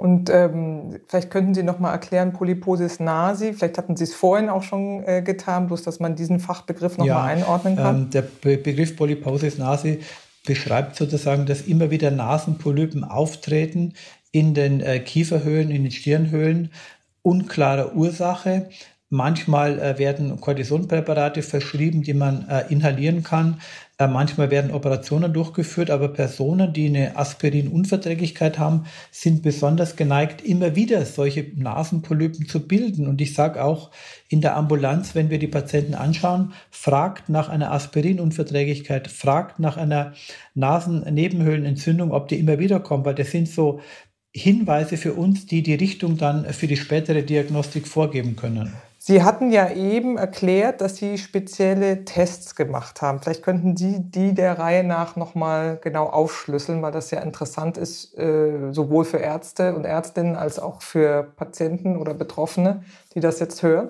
Und 0.00 0.30
ähm, 0.30 0.98
vielleicht 1.08 1.30
könnten 1.30 1.52
Sie 1.52 1.62
noch 1.62 1.78
mal 1.78 1.92
erklären, 1.92 2.32
Polyposis 2.32 3.00
nasi, 3.00 3.52
vielleicht 3.52 3.76
hatten 3.76 3.98
Sie 3.98 4.04
es 4.04 4.14
vorhin 4.14 4.48
auch 4.48 4.62
schon 4.62 5.04
äh, 5.04 5.20
getan, 5.20 5.66
bloß 5.66 5.82
dass 5.82 6.00
man 6.00 6.16
diesen 6.16 6.40
Fachbegriff 6.40 6.96
noch 6.96 7.04
ja, 7.04 7.16
mal 7.16 7.24
einordnen 7.24 7.76
kann. 7.76 7.96
Ähm, 7.96 8.10
der 8.10 8.22
Be 8.22 8.56
Begriff 8.56 8.96
Polyposis 8.96 9.58
nasi 9.58 10.00
beschreibt 10.46 10.96
sozusagen, 10.96 11.44
dass 11.44 11.60
immer 11.60 11.90
wieder 11.90 12.10
Nasenpolypen 12.10 13.04
auftreten 13.04 13.92
in 14.32 14.54
den 14.54 14.80
äh, 14.80 15.00
Kieferhöhlen, 15.00 15.70
in 15.70 15.82
den 15.82 15.92
Stirnhöhlen, 15.92 16.72
unklarer 17.20 17.94
Ursache. 17.94 18.70
Manchmal 19.12 19.80
äh, 19.80 19.98
werden 19.98 20.40
Cortisonpräparate 20.40 21.42
verschrieben, 21.42 22.04
die 22.04 22.14
man 22.14 22.48
äh, 22.48 22.72
inhalieren 22.72 23.24
kann. 23.24 23.60
Äh, 23.98 24.06
manchmal 24.06 24.52
werden 24.52 24.70
Operationen 24.70 25.32
durchgeführt, 25.32 25.90
aber 25.90 26.10
Personen, 26.10 26.72
die 26.72 26.86
eine 26.86 27.16
Aspirinunverträglichkeit 27.16 28.60
haben, 28.60 28.84
sind 29.10 29.42
besonders 29.42 29.96
geneigt, 29.96 30.42
immer 30.42 30.76
wieder 30.76 31.04
solche 31.06 31.44
Nasenpolypen 31.56 32.46
zu 32.46 32.68
bilden. 32.68 33.08
Und 33.08 33.20
ich 33.20 33.34
sage 33.34 33.64
auch 33.64 33.90
in 34.28 34.42
der 34.42 34.54
Ambulanz, 34.54 35.16
wenn 35.16 35.28
wir 35.28 35.40
die 35.40 35.48
Patienten 35.48 35.94
anschauen, 35.94 36.52
fragt 36.70 37.28
nach 37.28 37.48
einer 37.48 37.72
Aspirinunverträglichkeit, 37.72 39.08
fragt 39.08 39.58
nach 39.58 39.76
einer 39.76 40.12
Nasennebenhöhlenentzündung, 40.54 42.12
ob 42.12 42.28
die 42.28 42.38
immer 42.38 42.60
wieder 42.60 42.78
kommen, 42.78 43.04
weil 43.04 43.16
das 43.16 43.32
sind 43.32 43.48
so 43.48 43.80
Hinweise 44.32 44.96
für 44.96 45.14
uns, 45.14 45.46
die 45.46 45.64
die 45.64 45.74
Richtung 45.74 46.16
dann 46.16 46.44
für 46.54 46.68
die 46.68 46.76
spätere 46.76 47.24
Diagnostik 47.24 47.88
vorgeben 47.88 48.36
können. 48.36 48.72
Sie 49.02 49.22
hatten 49.22 49.50
ja 49.50 49.70
eben 49.70 50.18
erklärt, 50.18 50.82
dass 50.82 50.96
Sie 50.96 51.16
spezielle 51.16 52.04
Tests 52.04 52.54
gemacht 52.54 53.00
haben. 53.00 53.18
Vielleicht 53.20 53.42
könnten 53.42 53.74
Sie 53.74 53.98
die 53.98 54.34
der 54.34 54.58
Reihe 54.58 54.84
nach 54.84 55.16
nochmal 55.16 55.78
genau 55.80 56.04
aufschlüsseln, 56.04 56.82
weil 56.82 56.92
das 56.92 57.10
ja 57.10 57.20
interessant 57.20 57.78
ist, 57.78 58.18
äh, 58.18 58.70
sowohl 58.72 59.06
für 59.06 59.16
Ärzte 59.16 59.74
und 59.74 59.86
Ärztinnen 59.86 60.36
als 60.36 60.58
auch 60.58 60.82
für 60.82 61.22
Patienten 61.22 61.96
oder 61.96 62.12
Betroffene, 62.12 62.82
die 63.14 63.20
das 63.20 63.40
jetzt 63.40 63.62
hören. 63.62 63.88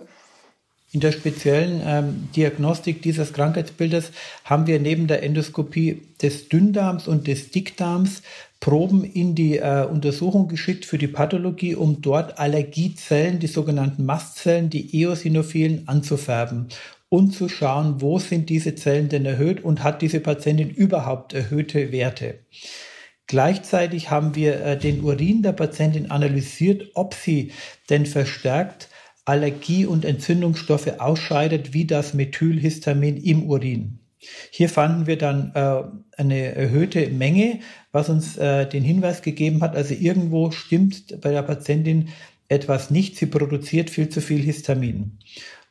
In 0.92 0.98
der 0.98 1.12
speziellen 1.12 1.80
ähm, 1.84 2.28
Diagnostik 2.34 3.00
dieses 3.02 3.32
Krankheitsbildes 3.32 4.10
haben 4.44 4.66
wir 4.66 4.80
neben 4.80 5.06
der 5.06 5.22
Endoskopie 5.22 6.02
des 6.20 6.48
Dünndarms 6.48 7.06
und 7.06 7.28
des 7.28 7.50
Dickdarms 7.50 8.22
Proben 8.58 9.04
in 9.04 9.34
die 9.34 9.56
äh, 9.56 9.86
Untersuchung 9.86 10.48
geschickt 10.48 10.84
für 10.84 10.98
die 10.98 11.06
Pathologie, 11.06 11.74
um 11.76 12.02
dort 12.02 12.38
Allergiezellen, 12.38 13.38
die 13.38 13.46
sogenannten 13.46 14.04
Mastzellen, 14.04 14.68
die 14.68 14.94
Eosinophilen 15.00 15.88
anzufärben 15.88 16.68
und 17.08 17.32
zu 17.32 17.48
schauen, 17.48 18.02
wo 18.02 18.18
sind 18.18 18.50
diese 18.50 18.74
Zellen 18.74 19.08
denn 19.08 19.24
erhöht 19.24 19.64
und 19.64 19.82
hat 19.82 20.02
diese 20.02 20.20
Patientin 20.20 20.68
überhaupt 20.68 21.32
erhöhte 21.32 21.90
Werte. 21.90 22.40
Gleichzeitig 23.26 24.10
haben 24.10 24.34
wir 24.34 24.60
äh, 24.60 24.76
den 24.76 25.02
Urin 25.04 25.42
der 25.42 25.52
Patientin 25.52 26.10
analysiert, 26.10 26.90
ob 26.94 27.14
sie 27.14 27.52
denn 27.88 28.04
verstärkt 28.04 28.89
Allergie- 29.30 29.86
und 29.86 30.04
Entzündungsstoffe 30.04 30.98
ausscheidet, 30.98 31.72
wie 31.72 31.84
das 31.84 32.14
Methylhistamin 32.14 33.16
im 33.16 33.44
Urin. 33.44 34.00
Hier 34.50 34.68
fanden 34.68 35.06
wir 35.06 35.16
dann 35.16 35.52
äh, 35.54 35.82
eine 36.20 36.54
erhöhte 36.56 37.06
Menge, 37.10 37.60
was 37.92 38.08
uns 38.08 38.36
äh, 38.36 38.66
den 38.66 38.82
Hinweis 38.82 39.22
gegeben 39.22 39.62
hat, 39.62 39.76
also 39.76 39.94
irgendwo 39.94 40.50
stimmt 40.50 41.20
bei 41.20 41.30
der 41.30 41.42
Patientin 41.42 42.08
etwas 42.48 42.90
nicht, 42.90 43.16
sie 43.16 43.26
produziert 43.26 43.88
viel 43.88 44.08
zu 44.08 44.20
viel 44.20 44.40
Histamin. 44.40 45.18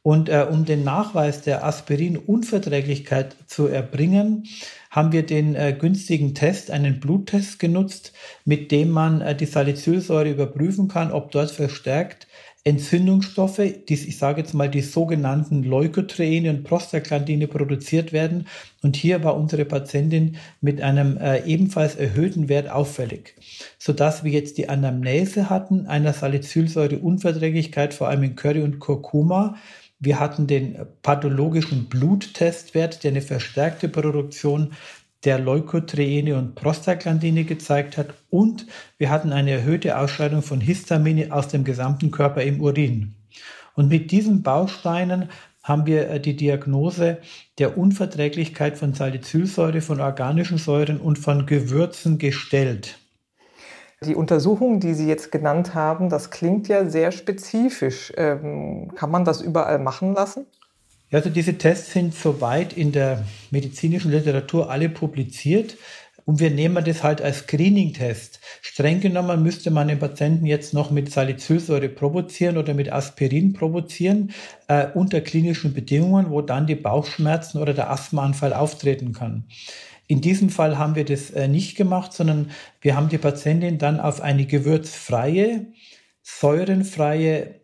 Und 0.02 0.30
äh, 0.30 0.48
um 0.50 0.64
den 0.64 0.86
Nachweis 0.86 1.42
der 1.42 1.66
Aspirinunverträglichkeit 1.66 3.36
zu 3.48 3.68
erbringen, 3.68 4.46
haben 4.90 5.12
wir 5.12 5.24
den 5.24 5.56
äh, 5.56 5.76
günstigen 5.78 6.34
Test, 6.34 6.72
einen 6.72 7.02
Bluttest 7.02 7.60
genutzt, 7.60 8.14
mit 8.46 8.72
dem 8.72 8.90
man 8.90 9.20
äh, 9.20 9.36
die 9.36 9.46
Salicylsäure 9.46 10.30
überprüfen 10.30 10.88
kann, 10.88 11.12
ob 11.12 11.32
dort 11.32 11.52
verstärkt 11.52 12.29
Entzündungsstoffe, 12.66 13.62
die, 13.88 13.94
ich 13.94 14.18
sage 14.18 14.42
jetzt 14.42 14.54
mal 14.54 14.70
die 14.70 14.82
sogenannten 14.82 15.64
Leukotriene 15.64 16.50
und 16.50 16.64
Prostaglandine 16.64 17.48
produziert 17.48 18.12
werden. 18.12 18.48
Und 18.84 18.96
hier 18.96 19.24
war 19.24 19.38
unsere 19.38 19.66
Patientin 19.66 20.38
mit 20.60 20.82
einem 20.82 21.18
äh, 21.18 21.44
ebenfalls 21.46 21.96
erhöhten 21.96 22.50
Wert 22.50 22.70
auffällig, 22.70 23.36
sodass 23.78 24.24
wir 24.24 24.32
jetzt 24.32 24.58
die 24.58 24.68
Anamnese 24.68 25.50
hatten 25.50 25.88
einer 25.88 26.14
Salicylsäureunverträglichkeit, 26.14 27.94
vor 27.94 28.10
allem 28.10 28.24
in 28.24 28.36
Curry 28.36 28.62
und 28.62 28.80
Kurkuma. 28.80 29.56
Wir 30.02 30.20
hatten 30.20 30.48
den 30.48 30.78
pathologischen 31.02 31.90
Bluttestwert, 31.90 33.04
der 33.04 33.12
eine 33.12 33.22
verstärkte 33.22 33.90
Produktion 33.90 34.74
der 35.26 35.40
Leukotriene 35.40 36.38
und 36.38 36.56
Prostaglandine 36.56 37.44
gezeigt 37.44 37.98
hat 37.98 38.14
und 38.30 38.68
wir 38.98 39.10
hatten 39.10 39.34
eine 39.34 39.52
erhöhte 39.52 39.98
Ausscheidung 39.98 40.42
von 40.42 40.62
Histamine 40.62 41.34
aus 41.34 41.50
dem 41.50 41.64
gesamten 41.64 42.12
Körper 42.12 42.42
im 42.42 42.62
Urin. 42.62 43.16
Und 43.76 43.90
mit 43.90 44.12
diesen 44.12 44.44
Bausteinen 44.44 45.30
haben 45.64 45.86
wir 45.86 46.10
äh, 46.10 46.20
die 46.20 46.36
Diagnose 46.36 47.20
der 47.60 47.78
Unverträglichkeit 47.78 48.78
von 48.78 48.94
Salicylsäure, 48.94 49.82
von 49.82 50.02
organischen 50.02 50.58
Säuren 50.58 51.00
und 51.00 51.20
von 51.20 51.46
Gewürzen 51.46 52.18
gestellt. 52.18 52.98
Die 54.04 54.16
Untersuchung, 54.16 54.80
die 54.80 54.94
Sie 54.94 55.08
jetzt 55.08 55.32
genannt 55.32 55.76
haben, 55.76 56.10
das 56.10 56.30
klingt 56.30 56.70
ja 56.70 56.90
sehr 56.90 57.12
spezifisch. 57.12 58.14
Ähm, 58.16 58.92
kann 58.96 59.12
man 59.12 59.26
das 59.26 59.42
überall 59.42 59.78
machen 59.78 60.14
lassen? 60.14 60.46
Ja, 61.12 61.18
also 61.18 61.30
diese 61.30 61.58
Tests 61.58 61.94
sind 61.94 62.14
soweit 62.14 62.74
in 62.74 62.92
der 62.92 63.26
medizinischen 63.52 64.12
Literatur 64.12 64.70
alle 64.70 64.90
publiziert. 64.90 65.78
Und 66.26 66.40
wir 66.40 66.52
nehmen 66.52 66.86
das 66.86 67.02
halt 67.02 67.24
als 67.24 67.40
Screening-Test. 67.40 68.40
Streng 68.62 69.02
genommen 69.02 69.42
müsste 69.42 69.72
man 69.72 69.88
den 69.88 69.98
Patienten 69.98 70.46
jetzt 70.46 70.76
noch 70.76 70.92
mit 70.92 71.12
Salicylsäure 71.12 71.90
provozieren 71.90 72.58
oder 72.58 72.76
mit 72.76 72.94
Aspirin 72.94 73.54
provozieren, 73.54 74.32
äh, 74.68 74.86
unter 74.94 75.22
klinischen 75.22 75.74
Bedingungen, 75.74 76.30
wo 76.30 76.42
dann 76.42 76.68
die 76.68 76.76
Bauchschmerzen 76.76 77.58
oder 77.58 77.74
der 77.74 77.90
Asthmaanfall 77.90 78.54
auftreten 78.54 79.12
kann. 79.12 79.46
In 80.06 80.22
diesem 80.22 80.52
Fall 80.52 80.78
haben 80.78 80.94
wir 80.94 81.06
das 81.06 81.32
äh, 81.32 81.48
nicht 81.48 81.76
gemacht, 81.76 82.14
sondern 82.14 82.52
wir 82.82 82.96
haben 82.96 83.10
die 83.10 83.18
Patientin 83.18 83.80
dann 83.80 84.00
auf 84.00 84.22
eine 84.22 84.46
gewürzfreie, 84.46 85.66
säurenfreie 86.22 87.59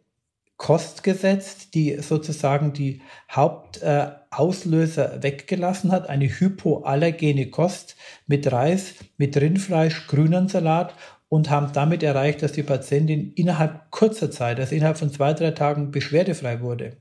Kost 0.58 1.04
gesetzt, 1.04 1.76
die 1.76 1.98
sozusagen 2.02 2.72
die 2.72 3.02
Hauptauslöser 3.30 5.16
äh, 5.16 5.24
weggelassen 5.24 5.92
hat, 5.92 6.10
eine 6.10 6.28
hypoallergene 6.28 7.50
Kost 7.50 7.98
mit 8.26 8.52
Reis, 8.52 8.96
mit 9.18 9.36
Rindfleisch, 9.36 10.08
grünen 10.08 10.48
Salat 10.48 10.96
und 11.28 11.50
haben 11.50 11.74
damit 11.74 12.04
erreicht, 12.04 12.42
dass 12.42 12.54
die 12.54 12.64
Patientin 12.64 13.34
innerhalb 13.34 13.92
kurzer 13.92 14.32
Zeit, 14.32 14.60
also 14.60 14.74
innerhalb 14.74 14.98
von 14.98 15.12
zwei, 15.12 15.34
drei 15.34 15.52
Tagen 15.52 15.92
beschwerdefrei 15.92 16.62
wurde. 16.62 16.98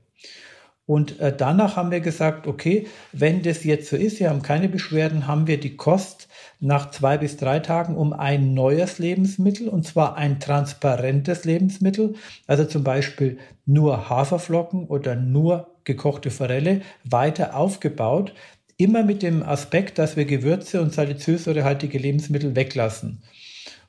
Und 0.85 1.19
äh, 1.19 1.35
danach 1.35 1.77
haben 1.77 1.91
wir 1.91 2.01
gesagt, 2.01 2.47
okay, 2.47 2.87
wenn 3.11 3.41
das 3.41 3.63
jetzt 3.63 3.89
so 3.89 3.95
ist, 3.95 4.19
wir 4.19 4.29
haben 4.29 4.41
keine 4.41 4.69
Beschwerden, 4.69 5.27
haben 5.27 5.47
wir 5.47 5.59
die 5.59 5.77
Kost 5.77 6.27
nach 6.59 6.91
zwei 6.91 7.17
bis 7.17 7.37
drei 7.37 7.59
Tagen 7.59 7.95
um 7.95 8.13
ein 8.13 8.53
neues 8.53 8.99
Lebensmittel, 8.99 9.67
und 9.67 9.85
zwar 9.85 10.15
ein 10.17 10.39
transparentes 10.39 11.45
Lebensmittel, 11.45 12.15
also 12.47 12.65
zum 12.65 12.83
Beispiel 12.83 13.37
nur 13.65 14.09
Haferflocken 14.09 14.87
oder 14.87 15.15
nur 15.15 15.75
gekochte 15.83 16.31
Forelle, 16.31 16.81
weiter 17.03 17.55
aufgebaut, 17.55 18.33
immer 18.77 19.03
mit 19.03 19.23
dem 19.23 19.43
Aspekt, 19.43 19.97
dass 19.97 20.17
wir 20.17 20.25
Gewürze 20.25 20.81
und 20.81 20.93
salicylsäurehaltige 20.93 21.97
Lebensmittel 21.97 22.55
weglassen. 22.55 23.23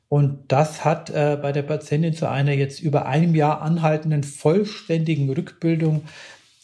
Und 0.08 0.38
das 0.48 0.84
hat 0.84 1.10
äh, 1.10 1.36
bei 1.40 1.50
der 1.50 1.62
Patientin 1.62 2.14
zu 2.14 2.28
einer 2.30 2.52
jetzt 2.52 2.80
über 2.80 3.06
einem 3.06 3.34
Jahr 3.34 3.62
anhaltenden 3.62 4.22
vollständigen 4.22 5.28
Rückbildung 5.30 6.02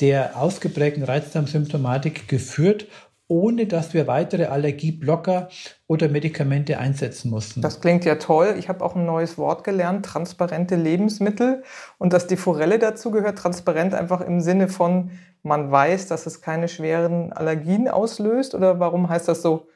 der 0.01 0.37
ausgeprägten 0.37 1.03
Reizdarmsymptomatik 1.03 2.29
geführt 2.29 2.87
ohne 3.33 3.67
dass 3.67 3.95
wir 3.95 4.07
weitere 4.07 4.45
Allergieblocker 4.45 5.49
oder 5.87 6.11
Medikamente 6.11 6.79
einsetzen 6.79 7.31
mussten. 7.31 7.63
Das 7.63 7.81
klingt 7.81 8.05
ja 8.05 8.17
toll. 8.17 8.57
Ich 8.59 8.69
habe 8.69 8.85
auch 8.85 8.95
ein 8.95 9.07
neues 9.07 9.39
Wort 9.39 9.65
gelernt, 9.65 10.05
transparente 10.05 10.77
Lebensmittel. 10.77 11.63
Und 11.97 12.13
dass 12.13 12.27
die 12.27 12.37
Forelle 12.37 12.79
dazu 12.79 13.11
gehört, 13.11 13.39
transparent 13.39 13.95
einfach 13.95 14.21
im 14.21 14.43
Sinne 14.43 14.69
von, 14.69 15.13
man 15.43 15.71
weiß, 15.71 16.09
dass 16.09 16.27
es 16.27 16.43
keine 16.43 16.69
schweren 16.69 17.33
Allergien 17.33 17.89
auslöst? 17.89 18.55
Oder 18.55 18.81
warum 18.81 19.09
heißt 19.09 19.29
das 19.29 19.41
so? 19.41 19.67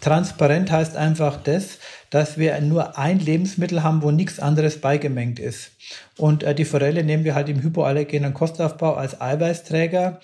Transparent 0.00 0.70
heißt 0.70 0.96
einfach 0.96 1.38
das, 1.42 1.78
dass 2.10 2.36
wir 2.36 2.60
nur 2.60 2.98
ein 2.98 3.20
Lebensmittel 3.20 3.82
haben, 3.82 4.02
wo 4.02 4.10
nichts 4.10 4.40
anderes 4.40 4.80
beigemengt 4.80 5.38
ist. 5.38 5.70
Und 6.18 6.42
äh, 6.42 6.54
die 6.54 6.64
Forelle 6.64 7.04
nehmen 7.04 7.24
wir 7.24 7.34
halt 7.34 7.48
im 7.48 7.62
hypoallergenen 7.62 8.34
Kostaufbau 8.34 8.94
als 8.94 9.20
Eiweißträger. 9.20 10.20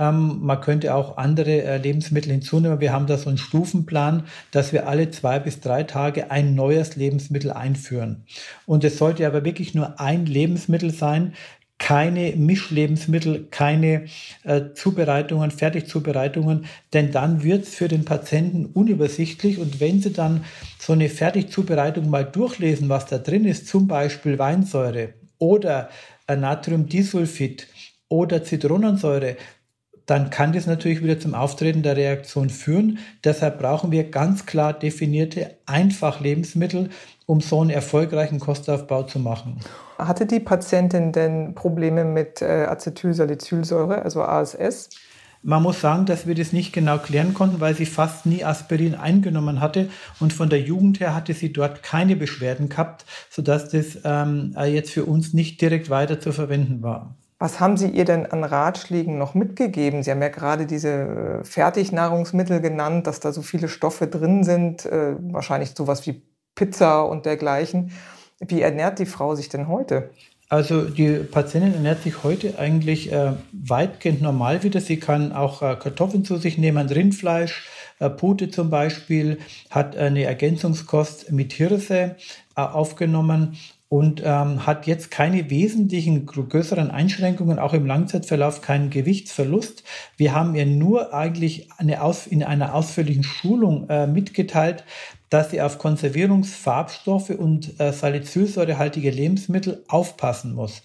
Ähm, 0.00 0.38
man 0.40 0.62
könnte 0.62 0.94
auch 0.94 1.18
andere 1.18 1.62
äh, 1.62 1.76
Lebensmittel 1.76 2.32
hinzunehmen. 2.32 2.80
Wir 2.80 2.92
haben 2.92 3.06
da 3.06 3.18
so 3.18 3.28
einen 3.28 3.36
Stufenplan, 3.36 4.24
dass 4.50 4.72
wir 4.72 4.88
alle 4.88 5.10
zwei 5.10 5.38
bis 5.38 5.60
drei 5.60 5.82
Tage 5.82 6.30
ein 6.30 6.54
neues 6.54 6.96
Lebensmittel 6.96 7.52
einführen. 7.52 8.24
Und 8.64 8.82
es 8.82 8.96
sollte 8.96 9.26
aber 9.26 9.44
wirklich 9.44 9.74
nur 9.74 10.00
ein 10.00 10.24
Lebensmittel 10.24 10.90
sein, 10.90 11.34
keine 11.76 12.32
Mischlebensmittel, 12.36 13.48
keine 13.50 14.06
äh, 14.44 14.72
Zubereitungen, 14.74 15.50
Fertigzubereitungen, 15.50 16.66
denn 16.92 17.10
dann 17.10 17.42
wird 17.42 17.64
es 17.64 17.74
für 17.74 17.88
den 17.88 18.04
Patienten 18.04 18.66
unübersichtlich 18.66 19.58
und 19.58 19.80
wenn 19.80 20.00
Sie 20.00 20.12
dann 20.12 20.44
so 20.78 20.92
eine 20.92 21.08
Fertigzubereitung 21.08 22.08
mal 22.08 22.24
durchlesen, 22.24 22.88
was 22.90 23.06
da 23.06 23.18
drin 23.18 23.46
ist, 23.46 23.66
zum 23.66 23.88
Beispiel 23.88 24.38
Weinsäure 24.38 25.14
oder 25.38 25.88
äh, 26.26 26.36
Natriumdisulfid 26.36 27.66
oder 28.10 28.44
Zitronensäure, 28.44 29.36
dann 30.10 30.30
kann 30.30 30.52
das 30.52 30.66
natürlich 30.66 31.04
wieder 31.04 31.20
zum 31.20 31.34
Auftreten 31.34 31.84
der 31.84 31.96
Reaktion 31.96 32.50
führen. 32.50 32.98
Deshalb 33.22 33.60
brauchen 33.60 33.92
wir 33.92 34.10
ganz 34.10 34.44
klar 34.44 34.72
definierte 34.72 35.54
Einfach-Lebensmittel, 35.66 36.90
um 37.26 37.40
so 37.40 37.60
einen 37.60 37.70
erfolgreichen 37.70 38.40
Kostaufbau 38.40 39.04
zu 39.04 39.20
machen. 39.20 39.60
Hatte 39.98 40.26
die 40.26 40.40
Patientin 40.40 41.12
denn 41.12 41.54
Probleme 41.54 42.04
mit 42.04 42.42
äh, 42.42 42.66
Acetylsalicylsäure, 42.68 44.02
also 44.02 44.22
ASS? 44.22 44.88
Man 45.42 45.62
muss 45.62 45.80
sagen, 45.80 46.06
dass 46.06 46.26
wir 46.26 46.34
das 46.34 46.52
nicht 46.52 46.72
genau 46.72 46.98
klären 46.98 47.32
konnten, 47.32 47.60
weil 47.60 47.76
sie 47.76 47.86
fast 47.86 48.26
nie 48.26 48.44
Aspirin 48.44 48.96
eingenommen 48.96 49.60
hatte 49.60 49.90
und 50.18 50.32
von 50.32 50.50
der 50.50 50.60
Jugend 50.60 50.98
her 50.98 51.14
hatte 51.14 51.34
sie 51.34 51.52
dort 51.52 51.84
keine 51.84 52.16
Beschwerden 52.16 52.68
gehabt, 52.68 53.06
sodass 53.30 53.70
das 53.70 54.00
ähm, 54.04 54.56
jetzt 54.66 54.90
für 54.90 55.04
uns 55.04 55.32
nicht 55.32 55.60
direkt 55.60 55.88
weiter 55.88 56.18
zu 56.18 56.32
verwenden 56.32 56.82
war. 56.82 57.14
Was 57.42 57.58
haben 57.58 57.78
Sie 57.78 57.88
ihr 57.88 58.04
denn 58.04 58.26
an 58.26 58.44
Ratschlägen 58.44 59.16
noch 59.16 59.34
mitgegeben? 59.34 60.02
Sie 60.02 60.10
haben 60.10 60.20
ja 60.20 60.28
gerade 60.28 60.66
diese 60.66 60.90
äh, 60.90 61.44
Fertignahrungsmittel 61.44 62.60
genannt, 62.60 63.06
dass 63.06 63.18
da 63.18 63.32
so 63.32 63.40
viele 63.40 63.68
Stoffe 63.68 64.06
drin 64.06 64.44
sind, 64.44 64.84
äh, 64.84 65.16
wahrscheinlich 65.32 65.70
sowas 65.74 66.06
wie 66.06 66.20
Pizza 66.54 67.00
und 67.00 67.24
dergleichen. 67.24 67.92
Wie 68.40 68.60
ernährt 68.60 68.98
die 68.98 69.06
Frau 69.06 69.34
sich 69.34 69.48
denn 69.48 69.68
heute? 69.68 70.10
Also 70.50 70.82
die 70.82 71.12
Patientin 71.12 71.72
ernährt 71.72 72.02
sich 72.02 72.22
heute 72.24 72.58
eigentlich 72.58 73.10
äh, 73.10 73.32
weitgehend 73.52 74.20
normal 74.20 74.62
wieder. 74.62 74.82
Sie 74.82 74.98
kann 74.98 75.32
auch 75.32 75.62
äh, 75.62 75.76
Kartoffeln 75.76 76.26
zu 76.26 76.36
sich 76.36 76.58
nehmen, 76.58 76.88
Rindfleisch, 76.88 77.68
Pute 78.08 78.50
zum 78.50 78.70
Beispiel, 78.70 79.38
hat 79.68 79.96
eine 79.96 80.24
Ergänzungskost 80.24 81.30
mit 81.32 81.52
Hirse 81.52 82.16
äh, 82.56 82.60
aufgenommen 82.62 83.56
und 83.90 84.22
ähm, 84.24 84.66
hat 84.66 84.86
jetzt 84.86 85.10
keine 85.10 85.50
wesentlichen 85.50 86.24
größeren 86.24 86.92
Einschränkungen, 86.92 87.58
auch 87.58 87.74
im 87.74 87.86
Langzeitverlauf 87.86 88.62
keinen 88.62 88.88
Gewichtsverlust. 88.88 89.82
Wir 90.16 90.32
haben 90.32 90.54
ihr 90.54 90.64
nur 90.64 91.12
eigentlich 91.12 91.68
eine 91.76 92.00
Aus 92.02 92.28
in 92.28 92.44
einer 92.44 92.72
ausführlichen 92.72 93.24
Schulung 93.24 93.88
äh, 93.90 94.06
mitgeteilt, 94.06 94.84
dass 95.28 95.50
sie 95.50 95.60
auf 95.60 95.78
Konservierungsfarbstoffe 95.78 97.30
und 97.30 97.80
äh, 97.80 97.92
salicylsäurehaltige 97.92 99.10
Lebensmittel 99.10 99.84
aufpassen 99.88 100.54
muss. 100.54 100.82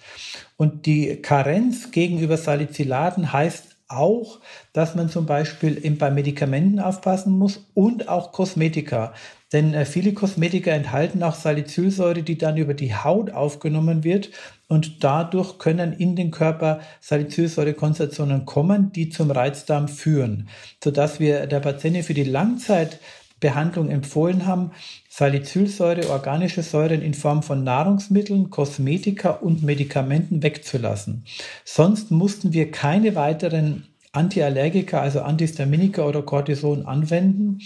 Und 0.58 0.88
die 0.88 1.18
Karenz 1.18 1.92
gegenüber 1.92 2.38
Salicylaten 2.38 3.32
heißt 3.32 3.75
auch, 3.88 4.40
dass 4.74 4.96
man 4.96 5.10
zum 5.10 5.26
Beispiel 5.26 5.80
bei 5.98 6.10
Medikamenten 6.10 6.80
aufpassen 6.80 7.38
muss 7.38 7.66
und 7.74 8.10
auch 8.10 8.32
Kosmetika. 8.32 9.14
Denn 9.54 9.74
äh, 9.74 9.86
viele 9.86 10.14
Kosmetika 10.14 10.72
enthalten 10.72 11.24
auch 11.24 11.36
Salicylsäure, 11.36 12.24
die 12.24 12.38
dann 12.38 12.58
über 12.58 12.74
die 12.74 12.96
Haut 12.96 13.32
aufgenommen 13.32 14.04
wird 14.04 14.32
und 14.68 15.04
dadurch 15.04 15.60
können 15.60 15.94
in 15.94 16.16
den 16.16 16.32
Körper 16.32 16.80
Salicylsäurekonzentrationen 17.00 18.46
kommen, 18.46 18.92
die 18.92 19.10
zum 19.10 19.30
Reizdarm 19.30 19.88
führen, 19.88 20.50
sodass 20.84 21.20
wir 21.20 21.46
der 21.46 21.60
Patientin 21.60 22.04
für 22.04 22.16
die 22.16 22.24
Langzeitbehandlung 22.24 23.90
empfohlen 23.90 24.48
haben, 24.48 24.72
Salicylsäure, 25.18 26.10
organische 26.10 26.62
Säuren 26.62 27.02
in 27.02 27.14
Form 27.14 27.42
von 27.42 27.64
Nahrungsmitteln, 27.64 28.50
Kosmetika 28.50 29.30
und 29.30 29.64
Medikamenten 29.64 30.44
wegzulassen. 30.44 31.24
Sonst 31.64 32.12
mussten 32.12 32.52
wir 32.52 32.70
keine 32.70 33.16
weiteren 33.16 33.88
Antiallergika, 34.12 35.00
also 35.00 35.22
Antihistaminika 35.22 36.04
oder 36.04 36.22
Cortison 36.22 36.86
anwenden. 36.86 37.60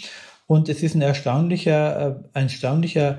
Und 0.45 0.69
es 0.69 0.83
ist 0.83 0.93
ein 0.93 1.01
erstaunlicher, 1.01 2.19
äh, 2.33 2.37
ein 2.37 2.49
erstaunlicher 2.49 3.17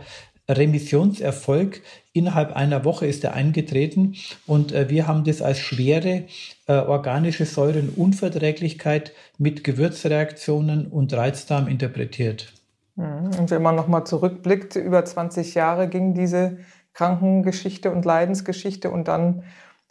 Remissionserfolg. 0.48 1.82
Innerhalb 2.12 2.54
einer 2.54 2.84
Woche 2.84 3.08
ist 3.08 3.24
er 3.24 3.34
eingetreten 3.34 4.14
und 4.46 4.70
äh, 4.70 4.88
wir 4.88 5.08
haben 5.08 5.24
das 5.24 5.42
als 5.42 5.58
schwere 5.58 6.26
äh, 6.68 6.74
organische 6.74 7.46
Säurenunverträglichkeit 7.46 9.10
mit 9.38 9.64
Gewürzreaktionen 9.64 10.86
und 10.86 11.12
Reizdarm 11.12 11.66
interpretiert. 11.66 12.52
Mhm. 13.00 13.38
Und 13.38 13.50
wenn 13.50 13.62
man 13.62 13.74
nochmal 13.74 14.04
zurückblickt, 14.04 14.76
über 14.76 15.04
20 15.04 15.54
Jahre 15.54 15.88
ging 15.88 16.14
diese 16.14 16.58
Krankengeschichte 16.92 17.90
und 17.90 18.04
Leidensgeschichte 18.04 18.90
und 18.90 19.08
dann 19.08 19.42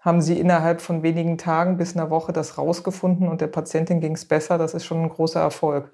haben 0.02 0.22
Sie 0.22 0.40
innerhalb 0.40 0.80
von 0.80 1.04
wenigen 1.04 1.38
Tagen 1.38 1.76
bis 1.76 1.96
einer 1.96 2.10
Woche 2.10 2.32
das 2.32 2.58
rausgefunden 2.58 3.28
und 3.28 3.42
der 3.42 3.48
Patientin 3.48 4.00
ging 4.00 4.14
es 4.14 4.24
besser. 4.24 4.58
Das 4.58 4.74
ist 4.74 4.86
schon 4.86 5.02
ein 5.02 5.10
großer 5.10 5.42
Erfolg. 5.42 5.92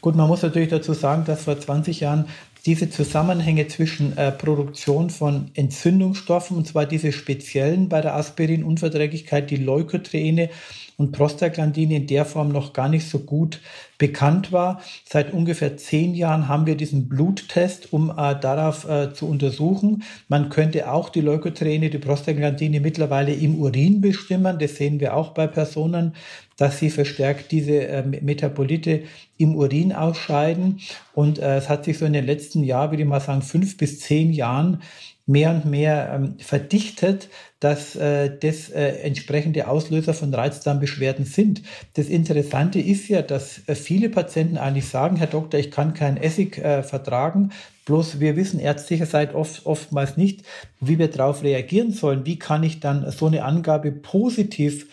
Gut, 0.00 0.14
man 0.14 0.28
muss 0.28 0.42
natürlich 0.42 0.68
dazu 0.68 0.92
sagen, 0.92 1.24
dass 1.24 1.44
vor 1.44 1.58
20 1.58 1.98
Jahren 2.00 2.26
diese 2.68 2.90
Zusammenhänge 2.90 3.66
zwischen 3.66 4.14
äh, 4.18 4.30
Produktion 4.30 5.08
von 5.08 5.50
Entzündungsstoffen, 5.54 6.54
und 6.54 6.66
zwar 6.66 6.84
diese 6.84 7.12
speziellen 7.12 7.88
bei 7.88 8.02
der 8.02 8.14
Aspirinunverträglichkeit, 8.14 9.50
die 9.50 9.56
Leukotriene 9.56 10.50
und 10.98 11.12
Prostaglandine 11.12 11.96
in 11.96 12.06
der 12.06 12.26
Form 12.26 12.50
noch 12.50 12.74
gar 12.74 12.90
nicht 12.90 13.08
so 13.08 13.20
gut 13.20 13.62
bekannt 13.96 14.52
war. 14.52 14.82
Seit 15.08 15.32
ungefähr 15.32 15.78
zehn 15.78 16.14
Jahren 16.14 16.46
haben 16.46 16.66
wir 16.66 16.76
diesen 16.76 17.08
Bluttest, 17.08 17.90
um 17.90 18.10
äh, 18.10 18.38
darauf 18.38 18.86
äh, 18.86 19.14
zu 19.14 19.26
untersuchen. 19.28 20.02
Man 20.28 20.50
könnte 20.50 20.92
auch 20.92 21.08
die 21.08 21.22
Leukotriene, 21.22 21.88
die 21.88 21.96
Prostaglandine 21.96 22.80
mittlerweile 22.80 23.32
im 23.32 23.58
Urin 23.60 24.02
bestimmen. 24.02 24.58
Das 24.58 24.76
sehen 24.76 25.00
wir 25.00 25.16
auch 25.16 25.30
bei 25.30 25.46
Personen, 25.46 26.14
dass 26.58 26.78
sie 26.78 26.90
verstärkt 26.90 27.50
diese 27.50 27.86
äh, 27.86 28.02
Metabolite 28.02 29.04
im 29.38 29.54
Urin 29.54 29.94
ausscheiden. 29.94 30.80
Und 31.14 31.38
äh, 31.38 31.56
es 31.56 31.70
hat 31.70 31.86
sich 31.86 31.96
so 31.96 32.04
in 32.04 32.12
den 32.12 32.26
letzten 32.26 32.62
Jahren, 32.62 32.90
würde 32.90 33.04
ich 33.04 33.08
mal 33.08 33.20
sagen, 33.20 33.40
fünf 33.40 33.78
bis 33.78 34.00
zehn 34.00 34.32
Jahren 34.32 34.82
mehr 35.24 35.50
und 35.50 35.66
mehr 35.66 36.10
ähm, 36.14 36.34
verdichtet, 36.38 37.28
dass 37.60 37.94
äh, 37.96 38.30
das 38.40 38.70
äh, 38.70 39.02
entsprechende 39.02 39.68
Auslöser 39.68 40.14
von 40.14 40.32
Reizdarmbeschwerden 40.32 41.26
sind. 41.26 41.62
Das 41.94 42.08
Interessante 42.08 42.80
ist 42.80 43.08
ja, 43.08 43.22
dass 43.22 43.60
äh, 43.66 43.74
viele 43.74 44.08
Patienten 44.08 44.56
eigentlich 44.56 44.88
sagen, 44.88 45.16
Herr 45.16 45.26
Doktor, 45.26 45.60
ich 45.60 45.70
kann 45.70 45.92
keinen 45.92 46.16
Essig 46.16 46.58
äh, 46.58 46.82
vertragen, 46.82 47.50
bloß 47.84 48.20
wir 48.20 48.36
wissen 48.36 48.58
ärztlicherseits 48.58 49.34
oft, 49.34 49.66
oftmals 49.66 50.16
nicht, 50.16 50.44
wie 50.80 50.98
wir 50.98 51.08
darauf 51.08 51.42
reagieren 51.42 51.92
sollen. 51.92 52.24
Wie 52.24 52.38
kann 52.38 52.62
ich 52.62 52.80
dann 52.80 53.10
so 53.10 53.26
eine 53.26 53.44
Angabe 53.44 53.92
positiv 53.92 54.86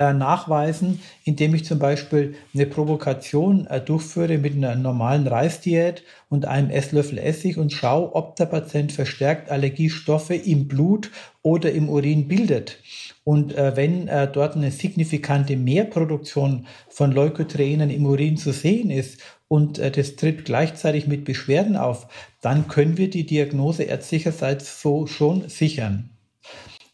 äh, 0.00 0.14
nachweisen, 0.14 1.00
indem 1.24 1.54
ich 1.54 1.66
zum 1.66 1.78
Beispiel 1.78 2.34
eine 2.54 2.64
Provokation 2.64 3.66
äh, 3.66 3.82
durchführe 3.82 4.38
mit 4.38 4.54
einer 4.54 4.74
normalen 4.74 5.26
Reisdiät 5.26 6.02
und 6.30 6.46
einem 6.46 6.70
Esslöffel 6.70 7.18
Essig 7.18 7.58
und 7.58 7.70
schaue, 7.70 8.14
ob 8.14 8.34
der 8.36 8.46
Patient 8.46 8.92
verstärkt 8.92 9.50
Allergiestoffe 9.50 10.34
im 10.34 10.68
Blut 10.68 11.10
oder 11.42 11.70
im 11.70 11.90
Urin 11.90 12.28
bildet. 12.28 12.78
Und 13.24 13.54
äh, 13.54 13.76
wenn 13.76 14.08
äh, 14.08 14.26
dort 14.26 14.56
eine 14.56 14.70
signifikante 14.70 15.56
Mehrproduktion 15.56 16.66
von 16.88 17.12
Leukotrienen 17.12 17.90
im 17.90 18.06
Urin 18.06 18.38
zu 18.38 18.52
sehen 18.52 18.90
ist 18.90 19.20
und 19.48 19.78
äh, 19.78 19.90
das 19.90 20.16
tritt 20.16 20.46
gleichzeitig 20.46 21.08
mit 21.08 21.26
Beschwerden 21.26 21.76
auf, 21.76 22.08
dann 22.40 22.68
können 22.68 22.96
wir 22.96 23.10
die 23.10 23.26
Diagnose 23.26 23.82
ärztlicherseits 23.82 24.80
so 24.80 25.06
schon 25.06 25.50
sichern. 25.50 26.08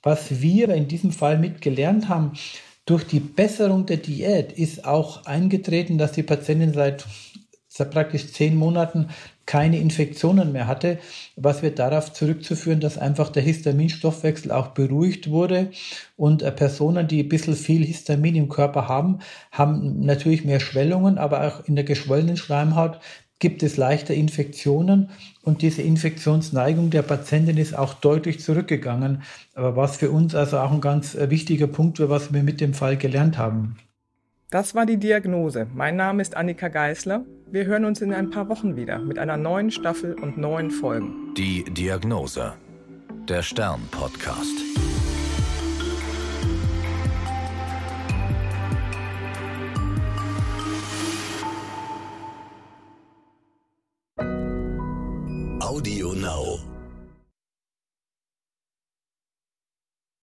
Was 0.02 0.40
wir 0.40 0.70
in 0.70 0.88
diesem 0.88 1.12
Fall 1.12 1.38
mitgelernt 1.38 2.08
haben, 2.08 2.32
durch 2.86 3.04
die 3.04 3.20
Besserung 3.20 3.84
der 3.84 3.98
Diät 3.98 4.52
ist 4.52 4.84
auch 4.84 5.26
eingetreten, 5.26 5.98
dass 5.98 6.12
die 6.12 6.22
Patientin 6.22 6.72
seit, 6.72 7.04
praktisch 7.90 8.32
zehn 8.32 8.56
Monaten 8.56 9.08
keine 9.44 9.78
Infektionen 9.78 10.52
mehr 10.52 10.66
hatte, 10.66 10.98
was 11.36 11.62
wir 11.62 11.72
darauf 11.72 12.12
zurückzuführen, 12.12 12.80
dass 12.80 12.96
einfach 12.96 13.28
der 13.28 13.42
Histaminstoffwechsel 13.42 14.50
auch 14.50 14.68
beruhigt 14.68 15.30
wurde. 15.30 15.70
Und 16.16 16.42
äh, 16.42 16.50
Personen, 16.50 17.06
die 17.06 17.22
ein 17.22 17.28
bisschen 17.28 17.54
viel 17.54 17.84
Histamin 17.84 18.34
im 18.34 18.48
Körper 18.48 18.88
haben, 18.88 19.18
haben 19.52 20.00
natürlich 20.00 20.44
mehr 20.44 20.60
Schwellungen, 20.60 21.18
aber 21.18 21.46
auch 21.46 21.64
in 21.66 21.76
der 21.76 21.84
geschwollenen 21.84 22.36
Schleimhaut 22.36 22.98
gibt 23.38 23.62
es 23.62 23.76
leichter 23.76 24.14
Infektionen 24.14 25.10
und 25.42 25.62
diese 25.62 25.82
Infektionsneigung 25.82 26.90
der 26.90 27.02
Patientin 27.02 27.58
ist 27.58 27.76
auch 27.76 27.94
deutlich 27.94 28.40
zurückgegangen, 28.40 29.22
aber 29.54 29.76
was 29.76 29.96
für 29.96 30.10
uns 30.10 30.34
also 30.34 30.58
auch 30.58 30.72
ein 30.72 30.80
ganz 30.80 31.14
äh, 31.14 31.30
wichtiger 31.30 31.66
Punkt 31.66 32.00
war, 32.00 32.08
was 32.08 32.32
wir 32.32 32.42
mit 32.42 32.60
dem 32.60 32.74
Fall 32.74 32.96
gelernt 32.96 33.38
haben. 33.38 33.76
Das 34.50 34.74
war 34.74 34.86
die 34.86 34.96
Diagnose. 34.96 35.66
Mein 35.74 35.96
Name 35.96 36.22
ist 36.22 36.36
Annika 36.36 36.68
Geißler. 36.68 37.24
Wir 37.50 37.66
hören 37.66 37.84
uns 37.84 38.00
in 38.00 38.12
ein 38.12 38.30
paar 38.30 38.48
Wochen 38.48 38.76
wieder 38.76 38.98
mit 38.98 39.18
einer 39.18 39.36
neuen 39.36 39.70
Staffel 39.70 40.14
und 40.14 40.38
neuen 40.38 40.70
Folgen. 40.70 41.34
Die 41.36 41.64
Diagnose. 41.64 42.54
Der 43.28 43.42
Stern-Podcast. 43.42 44.65
Audio 55.66 56.12
Now. 56.12 56.75